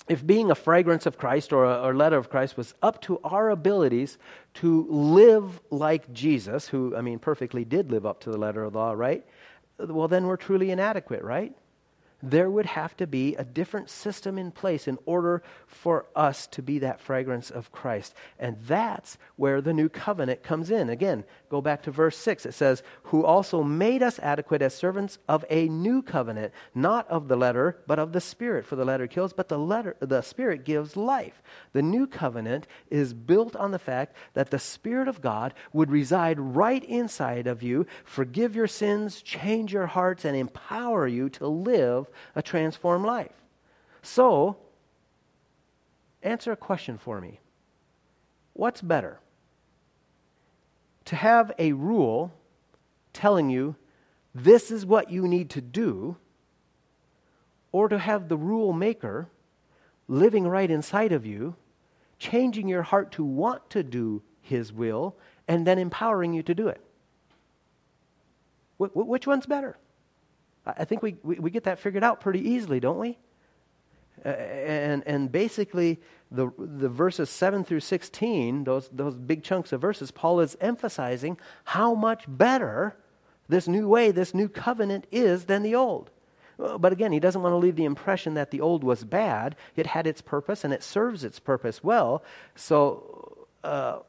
if 0.08 0.26
being 0.26 0.50
a 0.50 0.54
fragrance 0.54 1.06
of 1.06 1.18
Christ 1.18 1.52
or 1.52 1.64
a 1.64 1.82
or 1.82 1.94
letter 1.94 2.16
of 2.16 2.30
Christ 2.30 2.56
was 2.56 2.74
up 2.82 3.00
to 3.02 3.20
our 3.22 3.50
abilities 3.50 4.18
to 4.54 4.86
live 4.88 5.60
like 5.70 6.12
Jesus, 6.12 6.68
who, 6.68 6.96
I 6.96 7.00
mean, 7.00 7.18
perfectly 7.18 7.64
did 7.64 7.90
live 7.90 8.06
up 8.06 8.20
to 8.20 8.30
the 8.30 8.38
letter 8.38 8.64
of 8.64 8.72
the 8.72 8.78
law, 8.78 8.92
right? 8.92 9.24
Well, 9.78 10.08
then 10.08 10.26
we're 10.26 10.36
truly 10.36 10.70
inadequate, 10.70 11.22
right? 11.22 11.54
There 12.22 12.50
would 12.50 12.66
have 12.66 12.96
to 12.98 13.06
be 13.06 13.34
a 13.36 13.44
different 13.44 13.88
system 13.88 14.38
in 14.38 14.50
place 14.50 14.86
in 14.86 14.98
order 15.06 15.42
for 15.66 16.06
us 16.14 16.46
to 16.48 16.62
be 16.62 16.78
that 16.80 17.00
fragrance 17.00 17.50
of 17.50 17.72
Christ. 17.72 18.14
And 18.38 18.58
that's 18.66 19.16
where 19.36 19.60
the 19.60 19.72
new 19.72 19.88
covenant 19.88 20.42
comes 20.42 20.70
in. 20.70 20.90
Again, 20.90 21.24
go 21.48 21.60
back 21.60 21.82
to 21.82 21.90
verse 21.90 22.16
6. 22.18 22.46
It 22.46 22.52
says, 22.52 22.82
Who 23.04 23.24
also 23.24 23.62
made 23.62 24.02
us 24.02 24.18
adequate 24.18 24.62
as 24.62 24.74
servants 24.74 25.18
of 25.28 25.44
a 25.48 25.68
new 25.68 26.02
covenant, 26.02 26.52
not 26.74 27.08
of 27.08 27.28
the 27.28 27.36
letter, 27.36 27.78
but 27.86 27.98
of 27.98 28.12
the 28.12 28.20
Spirit. 28.20 28.66
For 28.66 28.76
the 28.76 28.84
letter 28.84 29.06
kills, 29.06 29.32
but 29.32 29.48
the, 29.48 29.58
letter, 29.58 29.96
the 30.00 30.22
Spirit 30.22 30.64
gives 30.64 30.96
life. 30.96 31.42
The 31.72 31.82
new 31.82 32.06
covenant 32.06 32.66
is 32.90 33.14
built 33.14 33.56
on 33.56 33.70
the 33.70 33.78
fact 33.78 34.14
that 34.34 34.50
the 34.50 34.58
Spirit 34.58 35.08
of 35.08 35.20
God 35.20 35.54
would 35.72 35.90
reside 35.90 36.38
right 36.38 36.84
inside 36.84 37.46
of 37.46 37.62
you, 37.62 37.86
forgive 38.04 38.54
your 38.54 38.66
sins, 38.66 39.22
change 39.22 39.72
your 39.72 39.86
hearts, 39.86 40.24
and 40.24 40.36
empower 40.36 41.06
you 41.06 41.28
to 41.30 41.46
live 41.46 42.09
a 42.34 42.42
transformed 42.42 43.04
life. 43.04 43.32
So, 44.02 44.56
answer 46.22 46.52
a 46.52 46.56
question 46.56 46.98
for 46.98 47.20
me. 47.20 47.40
What's 48.52 48.80
better? 48.80 49.20
To 51.06 51.16
have 51.16 51.52
a 51.58 51.72
rule 51.72 52.32
telling 53.12 53.50
you 53.50 53.76
this 54.34 54.70
is 54.70 54.86
what 54.86 55.10
you 55.10 55.26
need 55.26 55.50
to 55.50 55.60
do, 55.60 56.16
or 57.72 57.88
to 57.88 57.98
have 57.98 58.28
the 58.28 58.36
rule 58.36 58.72
maker 58.72 59.28
living 60.08 60.46
right 60.46 60.70
inside 60.70 61.12
of 61.12 61.26
you, 61.26 61.56
changing 62.18 62.68
your 62.68 62.82
heart 62.82 63.12
to 63.12 63.24
want 63.24 63.70
to 63.70 63.82
do 63.82 64.22
his 64.40 64.72
will, 64.72 65.16
and 65.48 65.66
then 65.66 65.78
empowering 65.78 66.32
you 66.32 66.42
to 66.42 66.54
do 66.54 66.68
it? 66.68 66.80
Wh- 68.78 68.94
which 68.94 69.26
one's 69.26 69.46
better? 69.46 69.76
I 70.78 70.84
think 70.84 71.02
we, 71.02 71.16
we, 71.22 71.36
we 71.36 71.50
get 71.50 71.64
that 71.64 71.78
figured 71.78 72.04
out 72.04 72.20
pretty 72.20 72.40
easily, 72.40 72.80
don't 72.80 72.98
we? 72.98 73.18
Uh, 74.24 74.28
and, 74.28 75.02
and 75.06 75.32
basically, 75.32 76.00
the, 76.30 76.50
the 76.58 76.88
verses 76.88 77.30
7 77.30 77.64
through 77.64 77.80
16, 77.80 78.64
those, 78.64 78.88
those 78.92 79.14
big 79.16 79.42
chunks 79.42 79.72
of 79.72 79.80
verses, 79.80 80.10
Paul 80.10 80.40
is 80.40 80.56
emphasizing 80.60 81.38
how 81.64 81.94
much 81.94 82.24
better 82.28 82.96
this 83.48 83.66
new 83.66 83.88
way, 83.88 84.10
this 84.10 84.34
new 84.34 84.48
covenant 84.48 85.06
is 85.10 85.46
than 85.46 85.62
the 85.62 85.74
old. 85.74 86.10
Uh, 86.58 86.78
but 86.78 86.92
again, 86.92 87.12
he 87.12 87.20
doesn't 87.20 87.42
want 87.42 87.52
to 87.52 87.56
leave 87.56 87.76
the 87.76 87.84
impression 87.84 88.34
that 88.34 88.50
the 88.50 88.60
old 88.60 88.84
was 88.84 89.04
bad. 89.04 89.56
It 89.76 89.86
had 89.86 90.06
its 90.06 90.20
purpose 90.20 90.64
and 90.64 90.72
it 90.72 90.82
serves 90.82 91.24
its 91.24 91.38
purpose 91.38 91.82
well. 91.82 92.22
So 92.54 93.48
uh, 93.64 94.00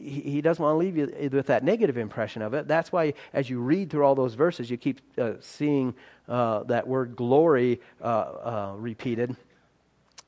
he, 0.00 0.40
doesn't 0.40 0.62
want 0.62 0.74
to 0.74 0.78
leave 0.78 0.96
you 0.96 1.30
with 1.30 1.46
that 1.46 1.64
negative 1.64 1.96
impression 1.96 2.42
of 2.42 2.54
it. 2.54 2.66
That's 2.66 2.92
why, 2.92 3.14
as 3.32 3.50
you 3.50 3.60
read 3.60 3.90
through 3.90 4.04
all 4.04 4.14
those 4.14 4.34
verses, 4.34 4.70
you 4.70 4.76
keep 4.76 5.00
uh, 5.18 5.34
seeing 5.40 5.94
uh, 6.28 6.64
that 6.64 6.86
word 6.86 7.16
glory 7.16 7.80
uh, 8.00 8.04
uh, 8.04 8.74
repeated. 8.76 9.36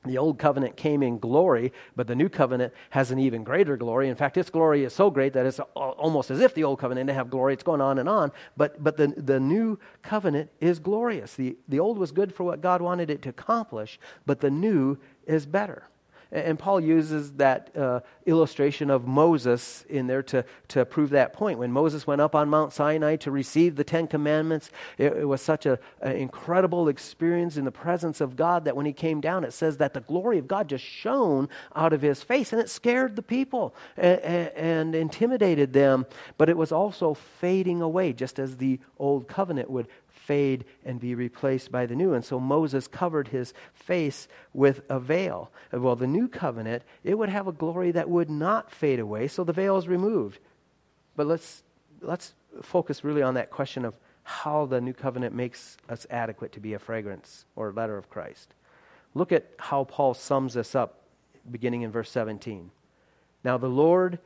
The 0.05 0.17
old 0.17 0.37
covenant 0.37 0.75
came 0.75 1.01
in 1.01 1.17
glory, 1.17 1.71
but 1.95 2.07
the 2.07 2.15
new 2.15 2.27
covenant 2.27 2.73
has 2.89 3.11
an 3.11 3.19
even 3.19 3.43
greater 3.43 3.77
glory. 3.77 4.09
In 4.09 4.15
fact, 4.15 4.37
its 4.37 4.49
glory 4.49 4.83
is 4.83 4.93
so 4.93 5.09
great 5.09 5.31
that 5.33 5.45
it's 5.45 5.59
almost 5.75 6.29
as 6.29 6.41
if 6.41 6.53
the 6.53 6.65
old 6.65 6.79
covenant 6.79 7.07
didn't 7.07 7.17
have 7.17 7.29
glory. 7.29 7.53
It's 7.53 7.63
going 7.63 7.79
on 7.79 7.99
and 7.99 8.09
on. 8.09 8.33
But, 8.57 8.83
but 8.83 8.97
the, 8.97 9.07
the 9.07 9.39
new 9.39 9.79
covenant 10.01 10.49
is 10.59 10.79
glorious. 10.79 11.35
The, 11.35 11.55
the 11.69 11.79
old 11.79 11.97
was 11.97 12.11
good 12.11 12.35
for 12.35 12.43
what 12.43 12.59
God 12.59 12.81
wanted 12.81 13.09
it 13.09 13.21
to 13.21 13.29
accomplish, 13.29 13.97
but 14.25 14.41
the 14.41 14.51
new 14.51 14.97
is 15.25 15.45
better. 15.45 15.87
And 16.33 16.57
Paul 16.57 16.81
uses 16.81 17.33
that 17.33 17.69
uh, 17.77 17.99
illustration 18.25 18.89
of 18.89 19.05
Moses 19.05 19.85
in 19.87 20.07
there 20.07 20.23
to, 20.23 20.43
to 20.69 20.83
prove 20.83 21.11
that 21.11 21.31
point. 21.31 21.59
When 21.59 21.71
Moses 21.71 22.07
went 22.07 22.21
up 22.21 22.33
on 22.33 22.49
Mount 22.49 22.73
Sinai 22.73 23.17
to 23.17 23.29
receive 23.29 23.75
the 23.75 23.83
Ten 23.83 24.07
Commandments, 24.07 24.71
it, 24.97 25.13
it 25.13 25.25
was 25.25 25.43
such 25.43 25.67
an 25.67 25.77
incredible 26.01 26.87
experience 26.87 27.55
in 27.55 27.65
the 27.65 27.71
presence 27.71 28.19
of 28.19 28.35
God 28.35 28.65
that 28.65 28.75
when 28.75 28.87
he 28.87 28.93
came 28.93 29.21
down, 29.21 29.43
it 29.43 29.53
says 29.53 29.77
that 29.77 29.93
the 29.93 30.01
glory 30.01 30.39
of 30.39 30.47
God 30.47 30.69
just 30.69 30.83
shone 30.83 31.49
out 31.75 31.93
of 31.93 32.01
his 32.01 32.23
face, 32.23 32.51
and 32.51 32.59
it 32.59 32.69
scared 32.69 33.15
the 33.15 33.21
people 33.21 33.75
and, 33.95 34.19
and 34.19 34.95
intimidated 34.95 35.71
them. 35.71 36.07
But 36.39 36.49
it 36.49 36.57
was 36.57 36.71
also 36.71 37.13
fading 37.13 37.79
away, 37.79 38.11
just 38.11 38.39
as 38.39 38.57
the 38.57 38.79
old 38.97 39.27
covenant 39.27 39.69
would 39.69 39.87
fade 40.23 40.65
and 40.85 40.99
be 40.99 41.15
replaced 41.15 41.71
by 41.71 41.85
the 41.85 41.95
new. 41.95 42.13
And 42.13 42.23
so 42.23 42.39
Moses 42.39 42.87
covered 42.87 43.27
his 43.27 43.53
face 43.73 44.27
with 44.53 44.81
a 44.89 44.99
veil. 44.99 45.51
Well, 45.71 45.95
the 45.95 46.07
new 46.07 46.27
covenant, 46.27 46.83
it 47.03 47.17
would 47.17 47.29
have 47.29 47.47
a 47.47 47.51
glory 47.51 47.91
that 47.91 48.09
would 48.09 48.29
not 48.29 48.71
fade 48.71 48.99
away, 48.99 49.27
so 49.27 49.43
the 49.43 49.53
veil 49.53 49.77
is 49.77 49.87
removed. 49.87 50.39
But 51.15 51.27
let's, 51.27 51.63
let's 52.01 52.33
focus 52.61 53.03
really 53.03 53.21
on 53.21 53.33
that 53.33 53.51
question 53.51 53.85
of 53.85 53.93
how 54.23 54.65
the 54.65 54.79
new 54.79 54.93
covenant 54.93 55.35
makes 55.35 55.77
us 55.89 56.07
adequate 56.09 56.53
to 56.53 56.61
be 56.61 56.73
a 56.73 56.79
fragrance 56.79 57.45
or 57.55 57.69
a 57.69 57.73
letter 57.73 57.97
of 57.97 58.09
Christ. 58.09 58.53
Look 59.13 59.31
at 59.31 59.49
how 59.59 59.83
Paul 59.83 60.13
sums 60.13 60.53
this 60.53 60.73
up 60.73 61.01
beginning 61.49 61.81
in 61.81 61.91
verse 61.91 62.09
17. 62.09 62.71
Now, 63.43 63.57
the 63.57 63.67
Lord 63.67 64.19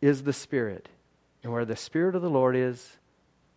is 0.00 0.24
the 0.24 0.32
Spirit, 0.32 0.88
and 1.42 1.52
where 1.52 1.64
the 1.64 1.76
Spirit 1.76 2.16
of 2.16 2.22
the 2.22 2.30
Lord 2.30 2.56
is, 2.56 2.98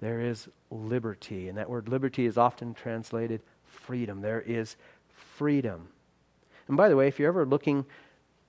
there 0.02 0.20
is 0.20 0.50
liberty. 0.70 1.48
And 1.48 1.58
that 1.58 1.70
word 1.70 1.88
liberty 1.88 2.26
is 2.26 2.38
often 2.38 2.74
translated 2.74 3.42
freedom. 3.64 4.22
There 4.22 4.42
is 4.42 4.76
freedom. 5.38 5.88
And 6.68 6.76
by 6.76 6.90
the 6.90 6.96
way, 6.96 7.08
if 7.08 7.20
you're 7.20 7.30
ever 7.30 7.46
looking 7.46 7.86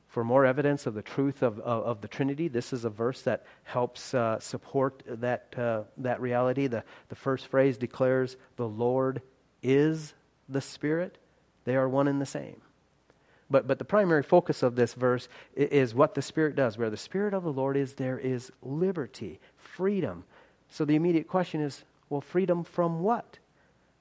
for 0.09 0.25
more 0.25 0.45
evidence 0.45 0.87
of 0.87 0.95
the 0.95 1.03
truth 1.03 1.43
of, 1.43 1.59
of, 1.61 1.85
of 1.85 2.01
the 2.01 2.09
Trinity, 2.09 2.49
this 2.49 2.73
is 2.73 2.85
a 2.85 2.91
verse 2.91 3.23
that 3.23 3.45
helps 3.65 4.13
uh, 4.15 4.39
support 4.41 5.03
that, 5.07 5.55
uh, 5.57 5.83
that 5.99 6.21
reality. 6.21 6.67
The, 6.67 6.85
the 7.09 7.15
first 7.15 7.47
phrase 7.47 7.79
declares, 7.79 8.37
The 8.57 8.69
Lord 8.69 9.23
is 9.63 10.15
the 10.49 10.61
Spirit. 10.61 11.19
They 11.65 11.77
are 11.77 11.89
one 11.89 12.09
and 12.09 12.21
the 12.21 12.27
same. 12.27 12.61
But, 13.51 13.67
but 13.67 13.79
the 13.79 13.85
primary 13.85 14.23
focus 14.23 14.63
of 14.63 14.77
this 14.77 14.95
verse 14.95 15.29
is 15.55 15.95
what 15.95 16.15
the 16.15 16.23
Spirit 16.23 16.57
does. 16.57 16.79
Where 16.79 16.91
the 16.91 16.97
Spirit 16.97 17.35
of 17.35 17.45
the 17.45 17.53
Lord 17.53 17.77
is, 17.77 17.95
there 17.95 18.19
is 18.19 18.51
liberty, 18.63 19.41
freedom. 19.57 20.25
So 20.73 20.87
the 20.87 20.97
immediate 20.97 21.29
question 21.29 21.61
is 21.61 21.85
well, 22.09 22.23
freedom 22.23 22.65
from 22.65 23.03
what? 23.03 23.39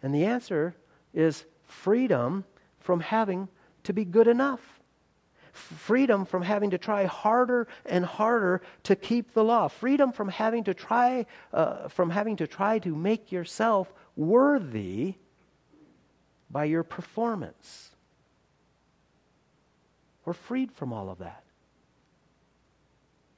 And 0.01 0.15
the 0.15 0.23
answer 0.23 0.73
is 1.13 1.43
freedom 1.67 2.45
from 2.79 3.01
having 3.01 3.49
to 3.83 3.93
be 3.93 4.05
good 4.05 4.27
enough. 4.27 4.79
Freedom 5.51 6.25
from 6.25 6.43
having 6.43 6.69
to 6.69 6.77
try 6.77 7.05
harder 7.05 7.67
and 7.85 8.05
harder 8.05 8.61
to 8.83 8.95
keep 8.95 9.33
the 9.33 9.43
law. 9.43 9.67
Freedom 9.67 10.13
from 10.13 10.29
having 10.29 10.63
to 10.63 10.73
try, 10.73 11.25
uh, 11.51 11.89
from 11.89 12.09
having 12.09 12.37
to 12.37 12.47
try 12.47 12.79
to 12.79 12.95
make 12.95 13.33
yourself 13.33 13.93
worthy 14.15 15.15
by 16.49 16.63
your 16.63 16.83
performance. 16.83 17.91
We're 20.23 20.33
freed 20.33 20.71
from 20.71 20.93
all 20.93 21.09
of 21.09 21.17
that. 21.17 21.43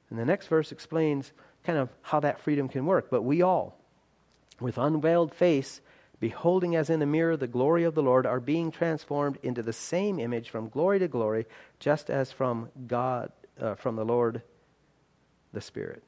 And 0.08 0.18
the 0.18 0.24
next 0.24 0.46
verse 0.46 0.70
explains 0.70 1.32
kind 1.64 1.78
of 1.78 1.88
how 2.02 2.20
that 2.20 2.40
freedom 2.40 2.68
can 2.68 2.86
work. 2.86 3.08
But 3.10 3.22
we 3.22 3.42
all, 3.42 3.78
with 4.60 4.78
unveiled 4.78 5.34
face, 5.34 5.80
beholding 6.20 6.76
as 6.76 6.90
in 6.90 7.02
a 7.02 7.06
mirror 7.06 7.36
the 7.36 7.46
glory 7.46 7.84
of 7.84 7.94
the 7.94 8.02
Lord, 8.02 8.26
are 8.26 8.40
being 8.40 8.70
transformed 8.70 9.38
into 9.42 9.62
the 9.62 9.72
same 9.72 10.18
image 10.18 10.50
from 10.50 10.68
glory 10.68 10.98
to 10.98 11.08
glory, 11.08 11.46
just 11.78 12.10
as 12.10 12.32
from 12.32 12.70
God, 12.86 13.32
uh, 13.60 13.74
from 13.74 13.96
the 13.96 14.04
Lord, 14.04 14.42
the 15.52 15.60
Spirit. 15.60 16.02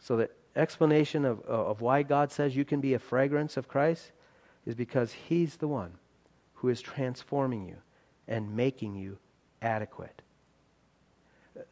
So 0.00 0.16
the 0.16 0.30
explanation 0.54 1.24
of, 1.24 1.40
uh, 1.48 1.52
of 1.52 1.80
why 1.80 2.02
God 2.02 2.30
says 2.30 2.56
you 2.56 2.64
can 2.64 2.80
be 2.80 2.94
a 2.94 2.98
fragrance 2.98 3.56
of 3.56 3.68
Christ 3.68 4.12
is 4.66 4.74
because 4.74 5.12
He's 5.12 5.56
the 5.56 5.68
one 5.68 5.94
who 6.54 6.68
is 6.68 6.80
transforming 6.80 7.66
you 7.66 7.76
and 8.26 8.56
making 8.56 8.96
you 8.96 9.18
adequate. 9.62 10.22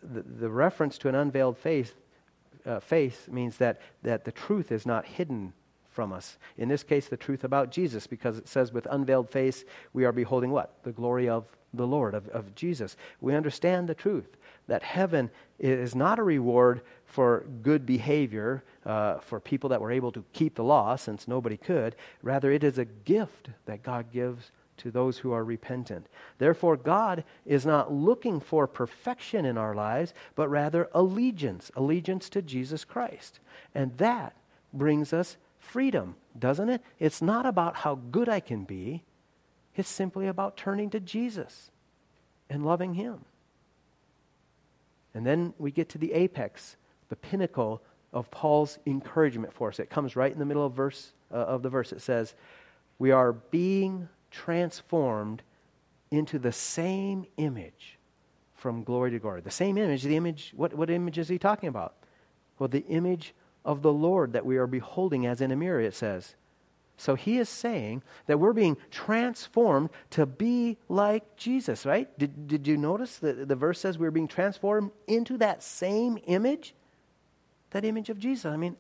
The, 0.03 0.23
the 0.23 0.51
reference 0.51 0.99
to 0.99 1.09
an 1.09 1.15
unveiled 1.15 1.59
face 1.59 1.93
uh, 2.67 2.81
faith 2.81 3.29
means 3.29 3.57
that, 3.59 3.81
that 4.03 4.25
the 4.25 4.33
truth 4.33 4.73
is 4.73 4.87
not 4.87 5.07
hidden 5.07 5.53
from 5.91 6.13
us. 6.13 6.37
In 6.59 6.69
this 6.69 6.83
case, 6.83 7.09
the 7.09 7.17
truth 7.17 7.43
about 7.43 7.71
Jesus, 7.71 8.07
because 8.07 8.37
it 8.37 8.49
says, 8.49 8.73
with 8.73 8.87
unveiled 8.91 9.31
face, 9.31 9.65
we 9.93 10.05
are 10.05 10.13
beholding 10.13 10.51
what? 10.51 10.75
The 10.83 10.93
glory 10.93 11.29
of 11.29 11.47
the 11.73 11.87
Lord, 11.87 12.15
of, 12.15 12.29
of 12.29 12.55
Jesus. 12.55 12.97
We 13.21 13.35
understand 13.35 13.89
the 13.89 13.95
truth 13.95 14.37
that 14.69 14.83
heaven 14.83 15.31
is 15.59 15.95
not 15.95 16.19
a 16.19 16.23
reward 16.23 16.83
for 17.05 17.47
good 17.63 17.87
behavior 17.87 18.65
uh, 18.85 19.19
for 19.19 19.41
people 19.41 19.71
that 19.71 19.81
were 19.81 19.93
able 19.93 20.13
to 20.13 20.25
keep 20.33 20.55
the 20.55 20.65
law, 20.65 20.97
since 20.97 21.27
nobody 21.27 21.57
could. 21.57 21.97
Rather, 22.23 22.51
it 22.51 22.65
is 22.65 22.79
a 22.79 22.85
gift 22.85 23.49
that 23.67 23.83
God 23.83 24.13
gives 24.13 24.51
to 24.79 24.91
those 24.91 25.19
who 25.19 25.33
are 25.33 25.45
repentant. 25.45 26.07
Therefore, 26.39 26.77
God 26.77 27.25
is 27.45 27.67
not 27.67 27.93
looking 27.93 28.41
for 28.41 28.67
perfection 28.67 29.45
in 29.45 29.57
our 29.57 29.75
lives, 29.75 30.15
but 30.35 30.49
rather 30.49 30.89
allegiance, 30.93 31.71
allegiance 31.75 32.29
to 32.31 32.43
Jesus 32.43 32.85
Christ. 32.85 33.41
And 33.75 33.97
that 33.99 34.37
brings 34.73 35.13
us 35.13 35.37
freedom, 35.59 36.17
doesn't 36.39 36.69
it? 36.69 36.83
It's 36.99 37.23
not 37.23 37.47
about 37.47 37.77
how 37.77 37.97
good 38.11 38.29
I 38.29 38.41
can 38.41 38.65
be, 38.65 39.05
it's 39.75 39.89
simply 39.89 40.27
about 40.27 40.57
turning 40.57 40.91
to 40.91 41.01
Jesus 41.01 41.71
and 42.49 42.65
loving 42.65 42.95
Him. 42.95 43.25
And 45.15 45.27
then 45.27 45.55
we 45.59 45.71
get 45.71 45.89
to 45.91 45.99
the 45.99 46.13
apex, 46.13 46.77
the 47.09 47.17
pinnacle 47.17 47.83
of 48.13 48.31
Paul's 48.31 48.79
encouragement 48.87 49.53
for 49.53 49.69
us. 49.69 49.79
It 49.79 49.91
comes 49.91 50.17
right 50.17 50.33
in 50.33 50.39
the 50.39 50.45
middle 50.45 50.65
of 50.65 50.73
verse 50.73 51.13
uh, 51.31 51.37
of 51.37 51.63
the 51.63 51.69
verse. 51.69 51.93
It 51.93 52.01
says, 52.01 52.35
"We 52.99 53.11
are 53.11 53.33
being 53.33 54.09
transformed 54.31 55.43
into 56.11 56.39
the 56.39 56.53
same 56.53 57.27
image 57.37 57.99
from 58.55 58.85
glory 58.85 59.11
to 59.11 59.19
glory. 59.19 59.41
The 59.41 59.51
same 59.51 59.79
image, 59.79 60.03
the 60.03 60.17
image, 60.17 60.53
what, 60.57 60.75
what 60.75 60.91
image 60.91 61.19
is 61.19 61.29
he 61.29 61.39
talking 61.39 61.69
about? 61.69 61.95
Well, 62.59 62.69
the 62.69 62.87
image 62.87 63.35
of 63.65 63.83
the 63.83 63.93
Lord 63.93 64.33
that 64.33 64.47
we 64.47 64.57
are 64.57 64.67
beholding 64.67 65.27
as 65.27 65.41
in 65.41 65.51
a 65.51 65.57
mirror, 65.57 65.81
it 65.81 65.95
says. 65.95 66.37
So 66.97 67.15
he 67.15 67.39
is 67.39 67.49
saying 67.49 68.03
that 68.27 68.41
we're 68.41 68.55
being 68.55 68.79
transformed 68.91 69.91
to 70.11 70.25
be 70.25 70.79
like 70.89 71.37
Jesus, 71.37 71.85
right? 71.85 72.17
Did, 72.19 72.49
did 72.49 72.67
you 72.67 72.79
notice 72.79 73.17
that 73.19 73.49
the 73.49 73.57
verse 73.57 73.81
says 73.81 73.99
we're 73.99 74.11
being 74.11 74.29
transformed 74.29 74.93
into 75.07 75.37
that 75.39 75.63
same 75.63 76.19
image? 76.27 76.75
That 77.73 77.85
image 77.85 78.09
of 78.09 78.19
Jesus. 78.19 78.47
I 78.47 78.57
mean, 78.57 78.77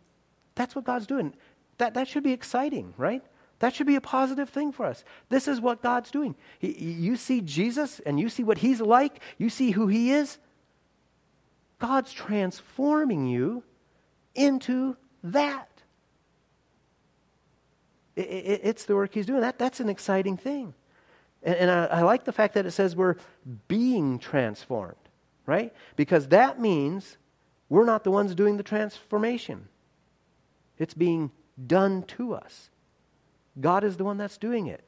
that's 0.54 0.74
what 0.74 0.84
God's 0.84 1.06
doing. 1.06 1.34
That, 1.76 1.92
that 1.94 2.08
should 2.08 2.22
be 2.22 2.32
exciting, 2.32 2.94
right? 2.96 3.22
That 3.58 3.74
should 3.74 3.86
be 3.86 3.96
a 3.96 4.00
positive 4.00 4.50
thing 4.50 4.72
for 4.72 4.84
us. 4.84 5.04
This 5.28 5.48
is 5.48 5.60
what 5.60 5.82
God's 5.82 6.10
doing. 6.10 6.34
He, 6.58 6.72
you 6.72 7.16
see 7.16 7.40
Jesus 7.40 8.00
and 8.00 8.20
you 8.20 8.28
see 8.28 8.44
what 8.44 8.58
he's 8.58 8.80
like, 8.80 9.20
you 9.38 9.48
see 9.48 9.70
who 9.70 9.86
he 9.86 10.10
is. 10.10 10.38
God's 11.78 12.12
transforming 12.12 13.26
you 13.26 13.62
into 14.34 14.96
that. 15.22 15.68
It, 18.14 18.28
it, 18.28 18.60
it's 18.64 18.84
the 18.84 18.94
work 18.94 19.14
he's 19.14 19.26
doing. 19.26 19.40
That, 19.40 19.58
that's 19.58 19.80
an 19.80 19.88
exciting 19.88 20.36
thing. 20.36 20.74
And, 21.42 21.54
and 21.56 21.70
I, 21.70 21.84
I 21.86 22.02
like 22.02 22.24
the 22.24 22.32
fact 22.32 22.54
that 22.54 22.66
it 22.66 22.72
says 22.72 22.94
we're 22.94 23.16
being 23.68 24.18
transformed, 24.18 24.96
right? 25.46 25.72
Because 25.96 26.28
that 26.28 26.60
means 26.60 27.16
we're 27.68 27.84
not 27.84 28.04
the 28.04 28.10
ones 28.10 28.34
doing 28.34 28.58
the 28.58 28.62
transformation, 28.62 29.68
it's 30.78 30.94
being 30.94 31.30
done 31.66 32.02
to 32.02 32.34
us. 32.34 32.70
God 33.60 33.84
is 33.84 33.96
the 33.96 34.04
one 34.04 34.18
that's 34.18 34.38
doing 34.38 34.66
it. 34.66 34.82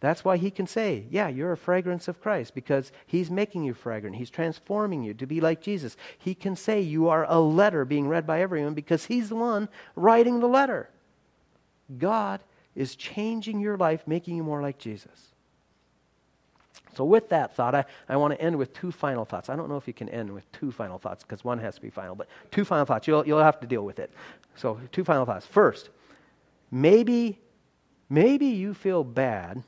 That's 0.00 0.24
why 0.24 0.36
he 0.36 0.50
can 0.50 0.66
say, 0.66 1.06
Yeah, 1.10 1.28
you're 1.28 1.52
a 1.52 1.56
fragrance 1.56 2.08
of 2.08 2.20
Christ 2.20 2.54
because 2.54 2.90
he's 3.06 3.30
making 3.30 3.62
you 3.62 3.72
fragrant. 3.72 4.16
He's 4.16 4.30
transforming 4.30 5.04
you 5.04 5.14
to 5.14 5.26
be 5.26 5.40
like 5.40 5.62
Jesus. 5.62 5.96
He 6.18 6.34
can 6.34 6.56
say 6.56 6.80
you 6.80 7.08
are 7.08 7.24
a 7.28 7.38
letter 7.38 7.84
being 7.84 8.08
read 8.08 8.26
by 8.26 8.40
everyone 8.40 8.74
because 8.74 9.04
he's 9.04 9.28
the 9.28 9.36
one 9.36 9.68
writing 9.94 10.40
the 10.40 10.48
letter. 10.48 10.90
God 11.98 12.40
is 12.74 12.96
changing 12.96 13.60
your 13.60 13.76
life, 13.76 14.02
making 14.06 14.36
you 14.36 14.42
more 14.42 14.62
like 14.62 14.78
Jesus. 14.78 15.32
So, 16.94 17.04
with 17.04 17.30
that 17.30 17.54
thought, 17.54 17.74
I, 17.74 17.84
I 18.08 18.16
want 18.16 18.34
to 18.34 18.40
end 18.40 18.56
with 18.56 18.74
two 18.74 18.92
final 18.92 19.24
thoughts. 19.24 19.48
I 19.48 19.56
don't 19.56 19.68
know 19.68 19.76
if 19.76 19.86
you 19.86 19.94
can 19.94 20.08
end 20.10 20.30
with 20.30 20.50
two 20.52 20.70
final 20.70 20.98
thoughts 20.98 21.22
because 21.22 21.42
one 21.42 21.58
has 21.58 21.76
to 21.76 21.80
be 21.80 21.90
final, 21.90 22.14
but 22.14 22.28
two 22.50 22.64
final 22.64 22.84
thoughts. 22.84 23.06
You'll, 23.06 23.26
you'll 23.26 23.42
have 23.42 23.60
to 23.60 23.66
deal 23.66 23.84
with 23.84 23.98
it. 23.98 24.10
So, 24.56 24.78
two 24.90 25.04
final 25.04 25.24
thoughts. 25.24 25.46
First, 25.46 25.88
maybe, 26.70 27.38
maybe 28.12 28.46
you 28.46 28.74
feel 28.74 29.02
bad 29.02 29.62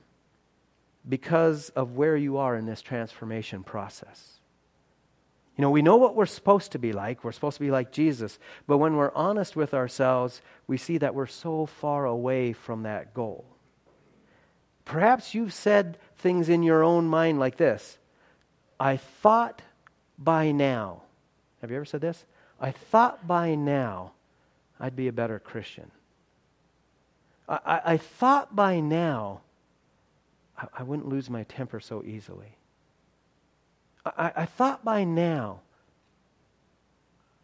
because 1.08 1.70
of 1.70 1.96
where 1.96 2.16
you 2.16 2.36
are 2.36 2.56
in 2.56 2.66
this 2.66 2.82
transformation 2.82 3.62
process. 3.62 4.38
You 5.56 5.62
know, 5.62 5.70
we 5.70 5.82
know 5.82 5.96
what 5.96 6.14
we're 6.14 6.26
supposed 6.26 6.72
to 6.72 6.78
be 6.78 6.92
like. 6.92 7.24
We're 7.24 7.32
supposed 7.32 7.56
to 7.56 7.62
be 7.62 7.70
like 7.70 7.90
Jesus. 7.90 8.38
But 8.66 8.78
when 8.78 8.96
we're 8.96 9.12
honest 9.14 9.56
with 9.56 9.72
ourselves, 9.72 10.42
we 10.66 10.76
see 10.76 10.98
that 10.98 11.14
we're 11.14 11.26
so 11.26 11.64
far 11.66 12.04
away 12.04 12.52
from 12.52 12.82
that 12.82 13.14
goal. 13.14 13.46
Perhaps 14.84 15.34
you've 15.34 15.54
said 15.54 15.96
things 16.18 16.48
in 16.48 16.62
your 16.62 16.82
own 16.82 17.06
mind 17.06 17.38
like 17.38 17.56
this 17.56 17.98
I 18.78 18.96
thought 18.98 19.62
by 20.18 20.50
now. 20.50 21.02
Have 21.62 21.70
you 21.70 21.76
ever 21.76 21.86
said 21.86 22.02
this? 22.02 22.26
I 22.60 22.72
thought 22.72 23.26
by 23.26 23.54
now 23.54 24.12
I'd 24.78 24.96
be 24.96 25.08
a 25.08 25.12
better 25.12 25.38
Christian. 25.38 25.90
I, 27.48 27.80
I, 27.84 27.96
thought 27.96 28.56
by 28.56 28.80
now 28.80 29.42
I, 30.56 30.66
I 30.78 30.82
wouldn't 30.82 31.08
lose 31.08 31.28
my 31.28 31.42
temper 31.44 31.80
so 31.80 32.02
easily. 32.02 32.56
I, 34.06 34.32
I 34.36 34.46
thought 34.46 34.84
by 34.84 35.04
now 35.04 35.60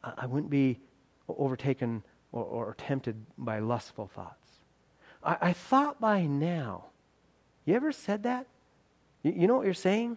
I, 0.03 0.13
I 0.19 0.27
wouldn't 0.27 0.51
be 0.51 0.81
overtaken 1.29 2.03
or, 2.33 2.45
or, 2.45 2.75
tempted 2.79 3.27
by 3.37 3.59
lustful 3.59 4.07
thoughts. 4.07 4.49
I, 5.23 5.37
I, 5.41 5.53
thought 5.53 6.01
by 6.01 6.23
now. 6.27 6.87
You 7.65 7.75
ever 7.75 7.93
said 7.93 8.23
that? 8.23 8.47
You, 9.23 9.33
you 9.33 9.47
know 9.47 9.57
what 9.57 9.65
you're 9.65 9.75
saying? 9.75 10.17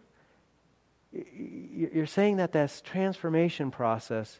You're 1.11 2.07
saying 2.07 2.37
that 2.37 2.51
this 2.51 2.81
transformation 2.81 3.69
process 3.69 4.39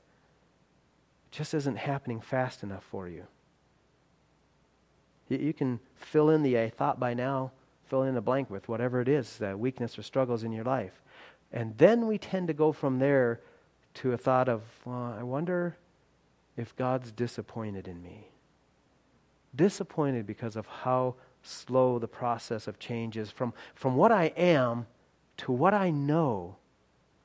just 1.32 1.54
isn't 1.54 1.78
happening 1.78 2.22
fast 2.22 2.64
enough 2.64 2.84
for 2.84 3.08
you. 3.08 3.26
You 5.42 5.54
can 5.54 5.80
fill 5.96 6.30
in 6.30 6.44
the 6.44 6.60
I 6.60 6.70
thought 6.70 7.00
by 7.00 7.14
now, 7.14 7.52
fill 7.88 8.04
in 8.04 8.16
the 8.16 8.22
blank 8.22 8.50
with 8.50 8.68
whatever 8.68 9.02
it 9.02 9.08
is, 9.08 9.38
the 9.38 9.58
weakness 9.58 9.98
or 9.98 10.04
struggles 10.04 10.44
in 10.44 10.52
your 10.52 10.64
life. 10.64 11.02
And 11.52 11.78
then 11.78 12.08
we 12.08 12.18
tend 12.18 12.48
to 12.48 12.54
go 12.54 12.72
from 12.72 13.00
there 13.00 13.42
to 13.96 14.14
a 14.14 14.18
thought 14.18 14.50
of, 14.50 14.64
well, 14.86 15.16
I 15.18 15.24
wonder 15.24 15.78
if 16.58 16.76
God's 16.76 17.12
disappointed 17.12 17.88
in 17.88 18.02
me. 18.02 18.30
Disappointed 19.56 20.26
because 20.26 20.56
of 20.56 20.66
how 20.66 21.16
slow 21.44 22.00
the 22.00 22.08
process 22.08 22.68
of 22.68 22.80
change 22.80 23.18
is 23.18 23.30
from, 23.30 23.54
from 23.76 23.96
what 23.96 24.12
I 24.12 24.26
am 24.38 24.88
to 25.38 25.52
what 25.52 25.74
I 25.74 25.92
know 25.92 26.56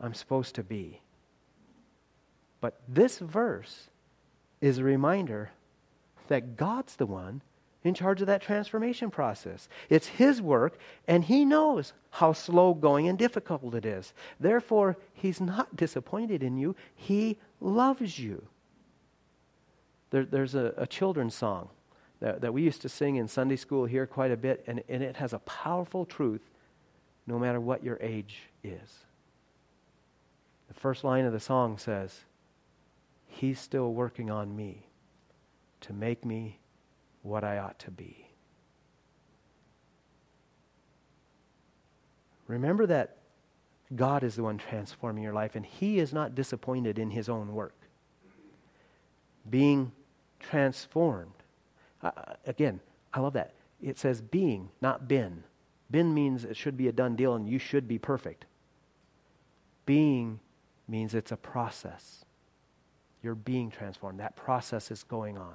I'm 0.01 0.15
supposed 0.15 0.55
to 0.57 0.63
be. 0.63 1.01
But 2.61 2.81
this 2.89 3.19
verse 3.19 3.89
is 4.61 4.79
a 4.79 4.85
reminder 4.85 5.53
that 6.27 6.57
God's 6.57 6.97
the 6.97 7.07
one 7.07 7.43
in 7.89 7.95
charge 7.95 8.21
of 8.21 8.27
that 8.27 8.43
transformation 8.43 9.11
process. 9.11 9.69
It's 9.89 10.07
His 10.07 10.41
work, 10.41 10.79
and 11.09 11.25
He 11.25 11.45
knows 11.45 11.93
how 12.11 12.33
slow 12.33 12.75
going 12.75 13.09
and 13.09 13.19
difficult 13.19 13.75
it 13.75 13.85
is. 13.85 14.13
Therefore, 14.39 14.97
He's 15.15 15.41
not 15.41 15.75
disappointed 15.75 16.43
in 16.43 16.57
you, 16.57 16.77
He 16.95 17.39
loves 17.61 18.19
you. 18.19 18.47
There, 20.11 20.25
there's 20.25 20.55
a, 20.55 20.73
a, 20.77 20.87
children's 20.87 21.35
song 21.35 21.69
that, 22.21 22.41
that 22.41 22.55
we 22.55 22.63
used 22.63 22.81
to 22.83 22.89
sing 22.89 23.17
in 23.17 23.29
Sunday 23.29 23.57
school 23.57 23.85
here 23.85 24.07
quite 24.07 24.31
a 24.31 24.37
bit, 24.37 24.65
and, 24.67 24.83
and 24.89 25.03
it 25.03 25.17
has 25.17 25.33
a 25.33 25.39
powerful 25.41 26.07
truth 26.07 26.49
no 27.27 27.39
matter 27.39 27.61
what 27.61 27.85
your 27.85 27.99
age 28.01 28.45
is. 28.65 29.05
The 30.69 30.75
first 30.75 31.05
line 31.05 31.27
of 31.27 31.33
the 31.33 31.41
song 31.41 31.77
says, 31.79 32.21
He's 33.27 33.61
still 33.61 33.93
working 33.93 34.31
on 34.31 34.57
me 34.57 34.87
to 35.83 35.93
make 35.93 36.25
me 36.25 36.59
what 37.29 37.45
I 37.45 37.59
ought 37.59 37.79
to 37.81 37.91
be. 37.91 38.27
Remember 42.47 42.87
that 42.87 43.17
God 43.95 44.23
is 44.23 44.37
the 44.37 44.43
one 44.43 44.59
transforming 44.59 45.23
your 45.23 45.33
life, 45.33 45.55
and 45.55 45.65
He 45.65 45.99
is 45.99 46.13
not 46.13 46.35
disappointed 46.35 46.99
in 46.99 47.11
His 47.11 47.29
own 47.29 47.55
work. 47.55 47.75
Being 49.49 49.93
transformed. 50.41 51.33
Uh, 52.03 52.11
again, 52.47 52.81
I 53.13 53.21
love 53.21 53.35
that. 53.35 53.55
It 53.83 53.99
says 53.99 54.21
being, 54.21 54.71
not 54.81 55.09
been. 55.09 55.45
Been 55.91 56.13
means 56.13 56.45
it 56.45 56.57
should 56.57 56.77
be 56.77 56.89
a 56.89 56.93
done 56.93 57.17
deal 57.17 57.35
and 57.35 57.49
you 57.49 57.59
should 57.59 57.89
be 57.89 57.99
perfect. 57.99 58.45
Being 59.87 60.41
means 60.87 61.15
it's 61.15 61.33
a 61.33 61.37
process. 61.37 62.25
You're 63.23 63.35
being 63.35 63.71
transformed. 63.71 64.21
That 64.21 64.37
process 64.37 64.91
is 64.91 65.03
going 65.03 65.39
on. 65.39 65.55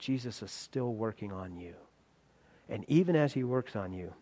Jesus 0.00 0.42
is 0.42 0.50
still 0.50 0.92
working 0.92 1.30
on 1.30 1.56
you. 1.56 1.74
And 2.68 2.84
even 2.88 3.14
as 3.14 3.34
he 3.34 3.44
works 3.44 3.76
on 3.76 3.92
you, 3.92 4.14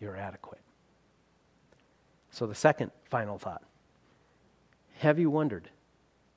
you're 0.00 0.16
adequate. 0.16 0.60
So, 2.30 2.46
the 2.46 2.54
second 2.54 2.90
final 3.10 3.38
thought 3.38 3.62
Have 4.98 5.18
you 5.18 5.30
wondered 5.30 5.68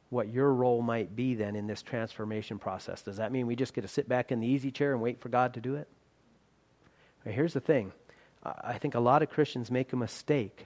what 0.10 0.30
your 0.30 0.52
role 0.52 0.82
might 0.82 1.16
be 1.16 1.36
then 1.36 1.56
in 1.56 1.68
this 1.68 1.84
transformation 1.84 2.58
process? 2.58 3.04
Does 3.04 3.18
that 3.18 3.32
mean 3.32 3.46
we 3.46 3.56
just 3.56 3.74
get 3.74 3.82
to 3.82 3.88
sit 3.88 4.10
back 4.10 4.32
in 4.32 4.40
the 4.40 4.48
easy 4.48 4.72
chair 4.72 4.92
and 4.92 5.02
wait 5.02 5.22
for 5.22 5.30
God 5.30 5.54
to 5.54 5.62
do 5.62 5.76
it? 5.76 5.88
here's 7.26 7.54
the 7.54 7.60
thing 7.60 7.92
I 8.44 8.80
think 8.80 8.96
a 8.96 9.00
lot 9.00 9.22
of 9.22 9.30
Christians 9.30 9.70
make 9.70 9.94
a 9.94 9.96
mistake 9.96 10.66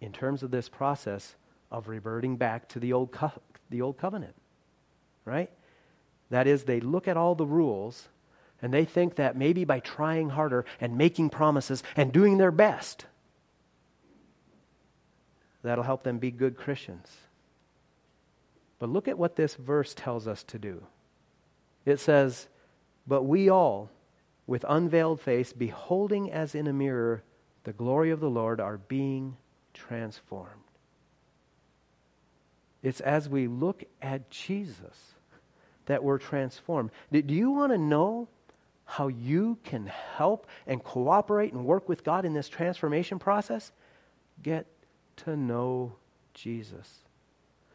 in 0.00 0.12
terms 0.12 0.42
of 0.42 0.50
this 0.50 0.68
process 0.68 1.36
of 1.70 1.86
reverting 1.86 2.36
back 2.36 2.68
to 2.70 2.80
the 2.80 2.92
old, 2.92 3.12
co- 3.12 3.40
the 3.68 3.82
old 3.82 3.96
covenant 3.98 4.34
right? 5.30 5.50
That 6.30 6.46
is, 6.46 6.64
they 6.64 6.80
look 6.80 7.06
at 7.06 7.16
all 7.16 7.34
the 7.34 7.46
rules 7.46 8.08
and 8.60 8.74
they 8.74 8.84
think 8.84 9.16
that 9.16 9.36
maybe 9.36 9.64
by 9.64 9.80
trying 9.80 10.30
harder 10.30 10.64
and 10.80 10.98
making 10.98 11.30
promises 11.30 11.82
and 11.96 12.12
doing 12.12 12.36
their 12.36 12.50
best, 12.50 13.06
that'll 15.62 15.84
help 15.84 16.02
them 16.02 16.18
be 16.18 16.30
good 16.30 16.56
Christians. 16.56 17.08
But 18.78 18.90
look 18.90 19.08
at 19.08 19.18
what 19.18 19.36
this 19.36 19.54
verse 19.54 19.94
tells 19.94 20.26
us 20.26 20.42
to 20.44 20.58
do. 20.58 20.82
It 21.84 22.00
says, 22.00 22.48
But 23.06 23.22
we 23.22 23.48
all, 23.48 23.90
with 24.46 24.64
unveiled 24.68 25.20
face, 25.20 25.52
beholding 25.52 26.30
as 26.30 26.54
in 26.54 26.66
a 26.66 26.72
mirror 26.72 27.22
the 27.64 27.72
glory 27.72 28.10
of 28.10 28.20
the 28.20 28.30
Lord, 28.30 28.60
are 28.60 28.78
being 28.78 29.36
transformed. 29.74 30.62
It's 32.82 33.00
as 33.00 33.28
we 33.28 33.46
look 33.46 33.84
at 34.00 34.30
Jesus 34.30 35.14
that 35.90 36.04
we're 36.04 36.18
transformed. 36.18 36.90
Do 37.10 37.22
you 37.26 37.50
want 37.50 37.72
to 37.72 37.78
know 37.78 38.28
how 38.84 39.08
you 39.08 39.58
can 39.64 39.86
help 39.86 40.46
and 40.64 40.82
cooperate 40.84 41.52
and 41.52 41.64
work 41.64 41.88
with 41.88 42.04
God 42.04 42.24
in 42.24 42.32
this 42.32 42.48
transformation 42.48 43.18
process? 43.18 43.72
Get 44.40 44.66
to 45.16 45.36
know 45.36 45.94
Jesus. 46.32 46.98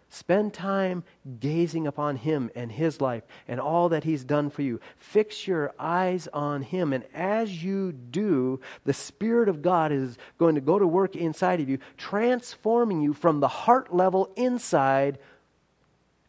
Spend 0.09 0.53
time 0.53 1.03
gazing 1.41 1.87
upon 1.87 2.15
Him 2.15 2.49
and 2.55 2.71
His 2.71 3.01
life 3.01 3.23
and 3.49 3.59
all 3.59 3.89
that 3.89 4.05
He's 4.05 4.23
done 4.23 4.49
for 4.49 4.61
you. 4.61 4.79
Fix 4.97 5.45
your 5.45 5.73
eyes 5.77 6.29
on 6.31 6.61
Him. 6.61 6.93
And 6.93 7.03
as 7.13 7.65
you 7.65 7.91
do, 7.91 8.61
the 8.85 8.93
Spirit 8.93 9.49
of 9.49 9.61
God 9.61 9.91
is 9.91 10.17
going 10.37 10.55
to 10.55 10.61
go 10.61 10.79
to 10.79 10.87
work 10.87 11.17
inside 11.17 11.59
of 11.59 11.67
you, 11.67 11.79
transforming 11.97 13.01
you 13.01 13.11
from 13.13 13.41
the 13.41 13.49
heart 13.49 13.93
level 13.93 14.31
inside 14.37 15.19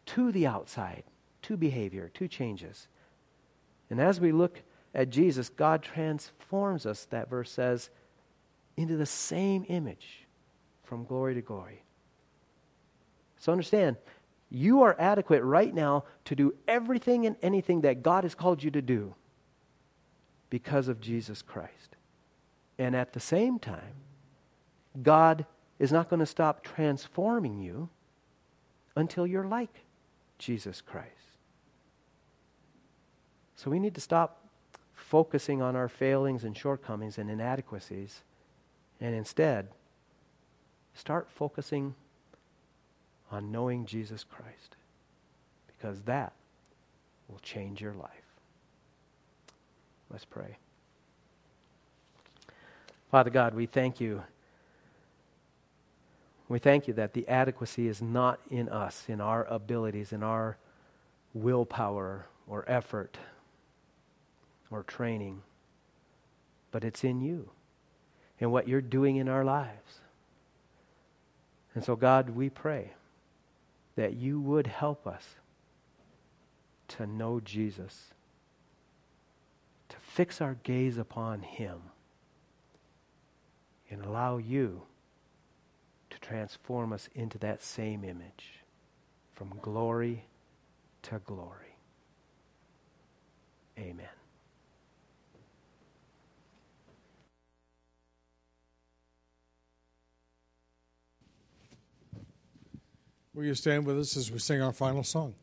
to 0.07 0.33
the 0.33 0.47
outside 0.47 1.03
to 1.47 1.57
behavior, 1.57 2.11
to 2.13 2.27
changes. 2.27 2.87
And 3.89 4.01
as 4.01 4.19
we 4.19 4.31
look 4.31 4.61
at 4.93 5.09
Jesus, 5.09 5.49
God 5.49 5.81
transforms 5.81 6.85
us, 6.85 7.05
that 7.05 7.29
verse 7.29 7.51
says, 7.51 7.89
into 8.75 8.97
the 8.97 9.05
same 9.05 9.65
image 9.69 10.25
from 10.83 11.05
glory 11.05 11.35
to 11.35 11.41
glory. 11.41 11.83
So 13.39 13.51
understand, 13.51 13.95
you 14.49 14.81
are 14.83 14.95
adequate 14.99 15.41
right 15.43 15.73
now 15.73 16.03
to 16.25 16.35
do 16.35 16.53
everything 16.67 17.25
and 17.25 17.35
anything 17.41 17.81
that 17.81 18.03
God 18.03 18.23
has 18.23 18.35
called 18.35 18.61
you 18.61 18.71
to 18.71 18.81
do 18.81 19.15
because 20.49 20.87
of 20.87 20.99
Jesus 20.99 21.41
Christ. 21.41 21.95
And 22.77 22.95
at 22.95 23.13
the 23.13 23.19
same 23.19 23.57
time, 23.57 23.95
God 25.01 25.45
is 25.79 25.91
not 25.91 26.09
going 26.09 26.19
to 26.19 26.25
stop 26.25 26.63
transforming 26.63 27.61
you 27.61 27.89
until 28.95 29.25
you're 29.25 29.47
like 29.47 29.85
Jesus 30.39 30.81
Christ. 30.81 31.26
So 33.57 33.71
we 33.71 33.79
need 33.79 33.95
to 33.95 34.01
stop 34.01 34.39
focusing 34.93 35.61
on 35.61 35.75
our 35.75 35.89
failings 35.89 36.43
and 36.43 36.55
shortcomings 36.55 37.17
and 37.17 37.29
inadequacies 37.29 38.21
and 39.01 39.15
instead 39.15 39.69
start 40.93 41.27
focusing 41.29 41.95
on 43.31 43.51
knowing 43.51 43.85
Jesus 43.85 44.23
Christ 44.23 44.75
because 45.67 46.03
that 46.03 46.33
will 47.27 47.39
change 47.39 47.81
your 47.81 47.93
life. 47.93 48.09
Let's 50.11 50.25
pray. 50.25 50.57
Father 53.09 53.31
God, 53.31 53.55
we 53.55 53.65
thank 53.65 53.99
you. 53.99 54.21
We 56.47 56.59
thank 56.59 56.87
you 56.87 56.93
that 56.93 57.13
the 57.13 57.27
adequacy 57.27 57.87
is 57.87 58.03
not 58.03 58.39
in 58.51 58.69
us, 58.69 59.05
in 59.07 59.19
our 59.19 59.45
abilities, 59.45 60.13
in 60.13 60.21
our 60.21 60.57
willpower 61.33 62.27
or 62.47 62.63
effort 62.67 63.17
or 64.69 64.83
training, 64.83 65.41
but 66.71 66.83
it's 66.83 67.03
in 67.03 67.21
you 67.21 67.49
and 68.39 68.51
what 68.51 68.67
you're 68.67 68.81
doing 68.81 69.15
in 69.15 69.27
our 69.27 69.43
lives. 69.43 70.01
And 71.73 71.83
so, 71.83 71.95
God, 71.95 72.31
we 72.31 72.49
pray 72.49 72.93
that 73.95 74.13
you 74.15 74.39
would 74.39 74.67
help 74.67 75.05
us 75.05 75.35
to 76.89 77.05
know 77.05 77.39
Jesus, 77.39 78.13
to 79.89 79.97
fix 79.97 80.41
our 80.41 80.57
gaze 80.63 80.97
upon 80.97 81.41
him, 81.41 81.81
and 83.89 84.03
allow 84.03 84.37
you 84.37 84.83
to 86.09 86.19
transform 86.19 86.93
us 86.93 87.09
into 87.13 87.37
that 87.39 87.61
same 87.61 88.03
image 88.03 88.63
from 89.33 89.53
glory 89.61 90.25
to 91.03 91.19
glory. 91.19 91.77
Amen. 93.77 94.07
Will 103.37 103.45
you 103.45 103.53
stand 103.53 103.85
with 103.85 103.99
us 103.99 104.17
as 104.17 104.31
we 104.31 104.39
sing 104.39 104.63
our 104.63 104.73
final 104.73 105.03
song? 105.03 105.35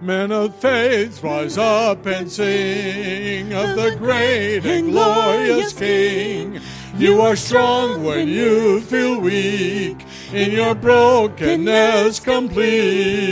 Men 0.00 0.30
of 0.30 0.54
faith, 0.54 1.24
rise 1.24 1.58
up 1.58 2.06
and 2.06 2.30
sing 2.30 3.52
of 3.52 3.74
the 3.74 3.96
great 3.98 4.64
and 4.64 4.92
glorious 4.92 5.72
King. 5.72 6.60
You 6.96 7.20
are 7.20 7.34
strong 7.34 8.04
when 8.04 8.28
you 8.28 8.80
feel 8.82 9.20
weak, 9.20 10.06
in 10.32 10.52
your 10.52 10.76
brokenness 10.76 12.20
complete. 12.20 13.24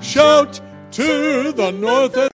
Shout 0.00 0.60
to 0.92 1.52
the 1.52 1.70
north 1.70 2.31